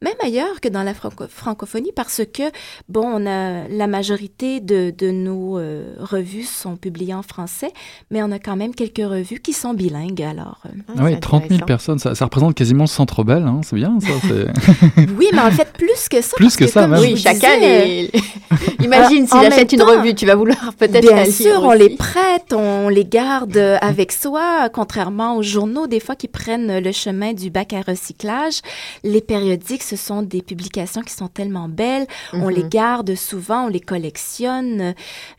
même 0.04 0.14
ailleurs 0.22 0.60
que 0.60 0.68
dans 0.68 0.82
la 0.82 0.92
francophonie, 0.94 1.92
parce 1.94 2.22
que, 2.32 2.42
bon, 2.88 3.04
on 3.04 3.26
a 3.26 3.66
la 3.68 3.86
majorité 3.86 4.60
de, 4.60 4.92
de 4.96 5.10
nos 5.10 5.58
euh, 5.58 5.94
revues 5.98 6.44
sont 6.44 6.76
publiées 6.76 7.14
en 7.14 7.22
français, 7.22 7.72
mais 8.10 8.22
on 8.22 8.30
a 8.30 8.38
quand 8.38 8.56
même 8.56 8.74
quelques 8.74 8.98
revues 8.98 9.40
qui 9.40 9.52
sont 9.52 9.72
bilingues, 9.74 10.22
alors. 10.22 10.60
Euh. 10.66 10.70
Ah 10.98 11.04
oui, 11.04 11.18
30 11.18 11.48
000 11.48 11.64
personnes, 11.64 11.98
ça, 11.98 12.14
ça, 12.14 12.26
représente 12.26 12.54
quasiment 12.54 12.86
Centre 12.86 13.24
Bell, 13.24 13.42
hein, 13.42 13.60
c'est 13.64 13.76
bien, 13.76 13.98
ça. 14.00 14.08
oui, 15.18 15.28
mais 15.32 15.40
en 15.40 15.50
fait, 15.50 15.72
plus 15.72 16.08
que 16.10 16.20
ça. 16.20 16.36
Plus 16.36 16.54
que, 16.56 16.66
ça, 16.66 16.86
même. 16.86 17.00
Oui, 17.00 17.16
chacun 17.16 17.58
les... 17.58 18.10
Imagine, 18.84 19.26
s'il 19.26 19.38
achète 19.38 19.72
une 19.72 19.82
revue, 19.82 20.14
tu 20.14 20.26
vas 20.26 20.34
vouloir 20.34 20.74
peut-être 20.78 21.00
Bien 21.00 21.24
sûr, 21.24 21.62
on 21.62 21.72
les 21.72 21.96
prête, 21.96 22.52
on 22.52 22.88
les 22.88 23.04
garde 23.04 23.56
avec 23.56 24.12
soi, 24.12 24.68
contrairement 24.72 25.36
aux 25.36 25.42
journaux, 25.42 25.86
des 25.86 26.00
fois, 26.00 26.14
qui 26.14 26.28
prennent 26.28 26.78
le 26.78 26.92
chemin 26.92 27.32
du 27.32 27.50
bac 27.50 27.72
à 27.72 27.80
recyclage. 27.80 28.60
Les 29.02 29.20
périodiques, 29.20 29.82
ce 29.96 30.06
sont 30.06 30.22
des 30.22 30.42
publications 30.42 31.02
qui 31.02 31.12
sont 31.12 31.28
tellement 31.28 31.68
belles. 31.68 32.06
On 32.32 32.48
les 32.48 32.64
mhm. 32.64 32.68
garde 32.68 33.14
souvent, 33.14 33.66
on 33.66 33.68
les 33.68 33.80
collectionne. 33.80 34.94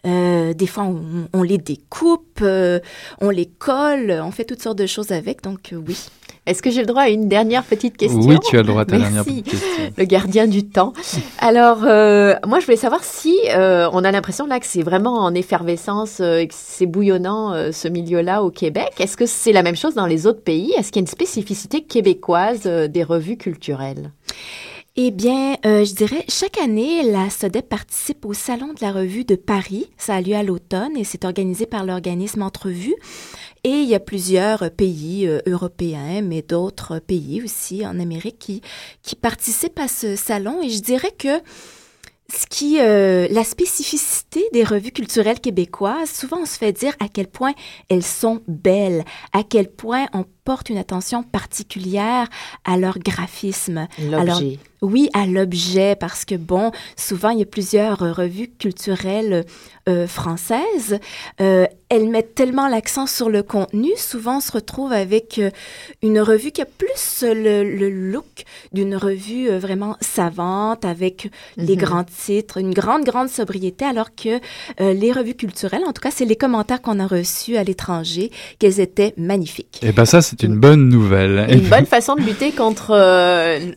Euh, 0.06 0.54
des 0.54 0.68
fois, 0.68 0.88
on, 1.34 1.44
les 1.44 1.58
découpe, 1.58 2.39
euh, 2.41 2.80
on 3.22 3.30
les 3.30 3.46
colle, 3.46 4.12
on 4.24 4.32
fait 4.32 4.46
toutes 4.46 4.62
sortes 4.62 4.78
de 4.78 4.86
choses 4.86 5.12
avec. 5.12 5.44
Donc, 5.44 5.74
euh, 5.74 5.82
oui. 5.88 5.98
Est-ce 6.46 6.62
que 6.62 6.70
j'ai 6.70 6.82
le 6.82 6.86
droit 6.86 7.04
à 7.04 7.10
une 7.10 7.28
dernière 7.28 7.64
petite 7.64 7.98
question 7.98 8.20
Oui, 8.20 8.38
tu 8.48 8.58
as 8.58 8.62
le 8.62 8.68
droit 8.68 8.82
à 8.82 8.86
ta 8.86 8.98
dernière 8.98 9.26
petite 9.26 9.50
question. 9.50 9.92
Le 9.98 10.06
gardien 10.06 10.48
du 10.48 10.64
temps. 10.68 10.94
Alors, 11.40 11.80
moi, 11.80 12.60
je 12.60 12.66
voulais 12.66 12.78
savoir 12.78 13.04
si 13.04 13.36
on 13.56 14.04
a 14.04 14.12
l'impression 14.12 14.46
là 14.46 14.60
que 14.60 14.66
c'est 14.66 14.84
vraiment 14.84 15.24
en 15.24 15.34
effervescence, 15.34 16.20
et 16.20 16.48
que 16.48 16.54
c'est 16.56 16.86
bouillonnant 16.86 17.72
ce 17.72 17.88
milieu-là 17.88 18.44
au 18.44 18.52
Québec. 18.52 18.92
Est-ce 19.00 19.18
que 19.18 19.26
c'est 19.26 19.54
la 19.54 19.64
même 19.64 19.76
chose 19.76 19.96
dans 19.96 20.06
les 20.06 20.28
autres 20.28 20.42
pays? 20.42 20.72
Est-ce 20.78 20.92
qu'il 20.92 20.98
y 20.98 21.04
a 21.04 21.06
une 21.06 21.08
spécificité 21.08 21.82
québécoise 21.82 22.64
des 22.64 23.04
revues 23.04 23.38
culturelles? 23.38 24.12
Eh 24.98 25.12
bien, 25.12 25.58
euh, 25.66 25.84
je 25.84 25.94
dirais, 25.94 26.24
chaque 26.30 26.58
année, 26.58 27.04
la 27.04 27.30
SODEP 27.30 27.68
participe 27.68 28.26
au 28.26 28.34
Salon 28.34 28.68
de 28.68 28.80
la 28.80 28.94
revue 28.94 29.26
de 29.26 29.36
Paris. 29.36 29.88
Ça 29.98 30.16
a 30.16 30.22
lieu 30.22 30.36
à 30.36 30.44
l'automne 30.44 30.96
et 30.96 31.04
c'est 31.04 31.26
organisé 31.26 31.66
par 31.66 31.84
l'organisme 31.84 32.42
Entrevue. 32.42 32.96
Et 33.65 33.82
il 33.82 33.89
y 33.89 33.95
a 33.95 33.99
plusieurs 33.99 34.69
pays 34.69 35.25
euh, 35.25 35.39
européens, 35.47 36.21
mais 36.21 36.43
d'autres 36.43 36.99
pays 36.99 37.41
aussi 37.43 37.84
en 37.84 37.99
Amérique 37.99 38.62
qui, 39.01 39.15
participent 39.15 39.80
à 39.80 39.88
ce 39.88 40.15
salon. 40.15 40.62
Et 40.62 40.69
je 40.69 40.84
dirais 40.84 41.10
que 41.10 41.41
ce 42.32 42.45
qui, 42.45 42.80
euh, 42.80 43.28
la 43.32 43.43
spécificité 43.43 44.47
des 44.54 44.63
revues 44.63 44.91
culturelles 44.91 45.39
québécoises, 45.39 46.12
souvent 46.12 46.41
on 46.41 46.45
se 46.45 46.60
fait 46.60 46.73
dire 46.73 46.93
à 46.99 47.08
quel 47.08 47.25
point 47.25 47.56
elles 47.89 48.04
sont 48.04 48.43
belles, 48.47 49.04
à 49.34 49.41
quel 49.41 49.67
point 49.71 50.06
on 50.13 50.25
porte 50.46 50.70
une 50.70 50.78
attention 50.78 51.24
particulière 51.24 52.30
à 52.64 52.78
leur 52.78 53.00
graphisme. 53.00 53.88
L'objet. 54.00 54.60
Oui, 54.82 55.10
à 55.14 55.26
l'objet, 55.26 55.96
parce 55.96 56.26
que, 56.26 56.36
bon, 56.36 56.72
souvent, 56.96 57.30
il 57.30 57.40
y 57.40 57.42
a 57.42 57.46
plusieurs 57.46 57.98
revues 57.98 58.50
culturelles 58.50 59.46
euh, 59.90 60.08
françaises. 60.08 61.00
Euh, 61.42 61.66
elles 61.90 62.10
mettent 62.10 62.36
tellement 62.36 62.68
l'accent 62.68 63.06
sur 63.06 63.30
le 63.30 63.44
contenu, 63.44 63.92
souvent 63.96 64.38
on 64.38 64.40
se 64.40 64.52
retrouve 64.52 64.92
avec 64.92 65.38
euh, 65.38 65.52
une 66.02 66.20
revue 66.20 66.52
qui 66.52 66.64
a 66.64 66.66
plus 66.66 67.24
le, 67.24 67.90
look 67.90 68.46
d'une 68.74 68.96
revue 68.96 69.50
vraiment 69.50 69.96
savante, 70.02 70.84
avec 70.86 71.30
les 71.58 71.76
mhm. 71.76 71.82
grands 71.82 72.04
titres, 72.04 72.58
une 72.58 72.74
grande, 72.74 73.04
grande 73.04 73.30
sobriété, 73.30 73.86
alors 73.86 74.16
que 74.16 74.40
les 74.80 75.12
revues 75.12 75.36
culturelles, 75.36 75.84
en 75.86 75.94
tout 75.94 76.02
cas, 76.02 76.12
c'est 76.12 76.26
les 76.26 76.36
commentaires 76.36 76.82
qu'on 76.82 77.00
a 77.00 77.08
reçus 77.08 77.56
à 77.56 77.64
l'étranger, 77.64 78.32
qu'elles 78.58 78.80
étaient 78.80 79.14
magnifiques. 79.18 79.80
Et 79.84 79.90
eh 79.90 79.92
bien 79.92 80.06
ça, 80.06 80.22
c'est 80.39 80.48
une 80.48 80.58
bonne 80.58 80.89
nouvelle. 80.89 81.48
Une 81.50 81.69
bonne 81.69 81.86
façon 81.86 82.15
de 82.15 82.21
lutter 82.21 82.52
contre 82.52 82.91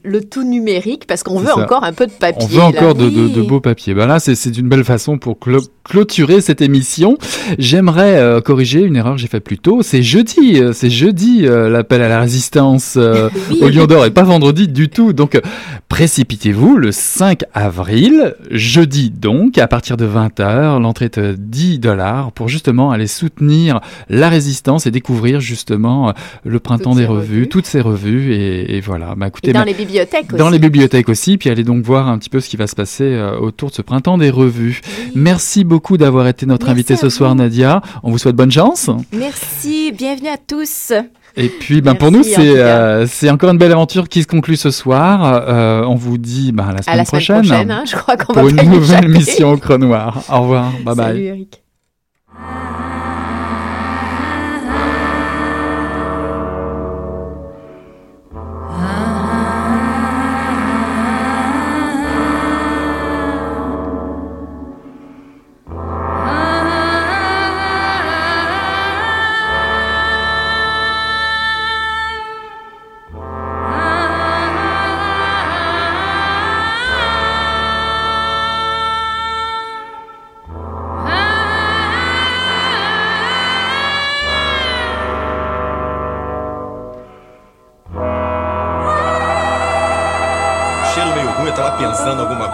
le 0.03 0.21
tout 0.23 0.45
numérique 0.45 1.07
parce 1.07 1.23
qu'on 1.23 1.39
veut 1.39 1.53
encore 1.53 1.85
un 1.85 1.93
peu 1.93 2.07
de 2.07 2.13
papier. 2.13 2.45
On 2.45 2.47
veut 2.47 2.63
encore 2.63 2.95
de, 2.95 3.09
de, 3.09 3.43
beaux 3.43 3.61
papiers. 3.61 3.95
Ben 3.95 4.07
là, 4.07 4.19
c'est 4.19 4.59
une 4.59 4.69
belle 4.69 4.85
façon 4.85 5.19
pour 5.19 5.39
clôturer 5.85 6.41
cette 6.41 6.61
émission. 6.61 7.19
J'aimerais 7.59 8.17
euh, 8.17 8.41
corriger 8.41 8.83
une 8.83 8.97
erreur 8.97 9.15
que 9.15 9.21
j'ai 9.21 9.27
faite 9.27 9.45
plus 9.45 9.59
tôt. 9.59 9.83
C'est 9.83 10.03
jeudi, 10.03 10.61
euh, 10.61 10.73
c'est 10.73 10.91
jeudi 10.91 11.47
euh, 11.47 11.69
l'appel 11.69 12.03
à 12.03 12.09
la 12.09 12.21
résistance 12.21 12.97
au 13.61 13.69
Lion 13.69 13.87
d'Or 13.87 14.05
et 14.05 14.11
pas 14.11 14.23
vendredi 14.23 14.69
du 14.69 14.89
tout. 14.89 15.13
Donc 15.13 15.41
précipitez-vous 15.89 16.77
le 16.77 16.93
5 16.93 17.43
avril, 17.55 18.35
jeudi 18.51 19.11
donc, 19.11 19.59
à 19.59 19.67
partir 19.67 19.97
de 19.97 20.07
20h. 20.07 20.81
L'entrée 20.81 21.07
est 21.07 21.19
10 21.19 21.79
dollars 21.79 22.33
pour 22.33 22.49
justement 22.49 22.91
aller 22.91 23.07
soutenir 23.07 23.81
la 24.09 24.29
résistance 24.29 24.87
et 24.87 24.91
découvrir 24.91 25.41
justement 25.41 26.13
le 26.49 26.61
printemps 26.61 26.95
des 26.95 27.07
revues, 27.07 27.49
toutes 27.49 27.67
ces 27.67 27.81
revues 27.81 28.35
et, 28.35 28.81
voilà. 28.81 29.15
Bah, 29.17 29.29
écoutez, 29.29 29.53
dans 29.53 29.65
les 29.65 29.75
bibliothèques 29.75 30.33
aussi. 30.33 30.39
Dans 30.39 30.51
les 30.51 30.59
bibliothèques 30.59 31.09
aussi, 31.09 31.39
puis 31.39 31.51
allez 31.51 31.65
donc 31.65 31.85
voir 31.85 32.09
un 32.09 32.19
petit 32.19 32.31
peu 32.31 32.41
ce 32.41 32.49
qui 32.49 32.57
va 32.57 32.67
se 32.67 32.75
passer 32.75 33.05
euh, 33.05 33.39
autour 33.39 33.71
de 33.71 33.75
ce 33.75 33.83
printemps 33.83 34.19
des 34.19 34.31
revues. 34.31 34.81
Merci 35.15 35.65
beaucoup 35.65 35.97
d'avoir 35.97 36.27
été 36.29 36.47
notre 36.47 36.69
invité 36.69 36.97
ce 36.97 37.09
soir, 37.09 37.35
Nadia. 37.35 37.81
On 38.03 38.11
vous 38.11 38.19
souhaite 38.19 38.37
bonne 38.37 38.51
chance. 38.53 38.91
Merci, 39.13 39.93
bienvenue 39.93 40.29
à 40.29 40.39
tous. 40.39 40.93
Et 41.37 41.49
puis, 41.49 41.81
ben, 41.81 41.95
pour 41.95 42.11
nous, 42.11 42.23
c'est 42.23 42.59
euh, 42.59 43.07
encore 43.31 43.51
une 43.51 43.59
belle 43.59 43.73
aventure 43.73 44.09
qui 44.09 44.23
se 44.23 44.27
conclut 44.27 44.57
ce 44.57 44.71
soir. 44.71 45.45
Euh, 45.49 45.83
on 45.85 45.95
vous 45.95 46.19
dit 46.19 46.53
ben, 46.53 46.73
la 46.73 46.83
semaine 46.83 46.95
à 46.95 46.97
la 46.97 47.05
prochaine. 47.05 47.45
Semaine 47.45 47.69
prochaine 47.69 47.71
hein, 47.71 47.85
je 47.87 47.97
crois 47.97 48.17
qu'on 48.17 48.33
pour 48.33 48.49
une 48.49 48.71
nouvelle 48.71 49.09
mission 49.09 49.53
au 49.53 49.79
Noir. 49.79 50.25
Au 50.31 50.41
revoir. 50.43 50.73
Bye 50.85 50.97
bye. 50.97 51.07
Salut, 51.07 51.25
Eric. 51.25 51.63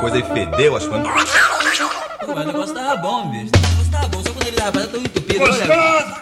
Coisa 0.04 0.16
aí 0.16 0.22
fedeu, 0.22 0.76
acho 0.76 0.90
que. 0.90 2.26
Pô, 2.26 2.34
mas 2.34 2.44
o 2.44 2.52
negócio 2.52 2.74
tava 2.74 2.96
bom, 2.96 3.30
bicho. 3.30 3.50
O 3.54 3.68
negócio 3.70 3.90
tava 3.90 4.08
bom, 4.08 4.22
só 4.22 4.32
quando 4.32 4.46
ele 4.46 4.56
tava 4.56 4.86
tão 4.86 5.00
entupido. 5.00 5.38
Gostoso! 5.38 6.14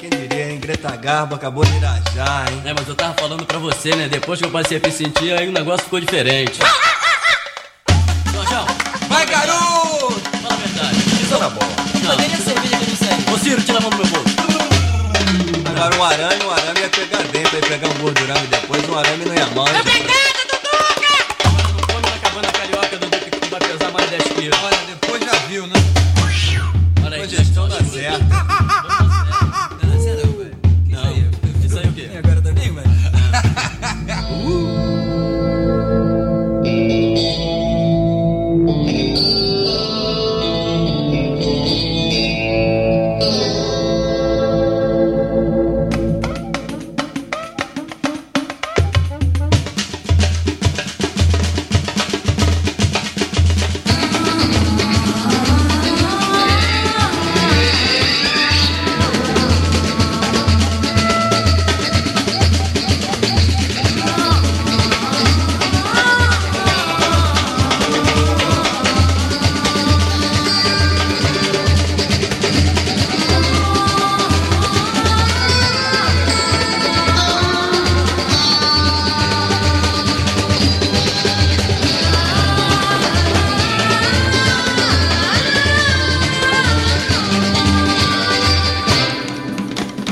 Quem 0.00 0.10
diria, 0.10 0.52
hein? 0.52 0.60
Eita, 0.68 0.94
garbo, 0.94 1.34
acabou 1.34 1.64
de 1.64 1.76
irajar, 1.76 2.52
hein? 2.52 2.62
É, 2.64 2.72
mas 2.72 2.86
eu 2.86 2.94
tava 2.94 3.14
falando 3.14 3.44
pra 3.44 3.58
você, 3.58 3.94
né? 3.96 4.08
Depois 4.08 4.38
que 4.38 4.46
eu 4.46 4.50
passei 4.50 4.78
a 4.78 4.80
me 4.80 4.92
sentir, 4.92 5.32
aí 5.32 5.48
o 5.48 5.52
negócio 5.52 5.84
ficou 5.84 5.98
diferente. 5.98 6.60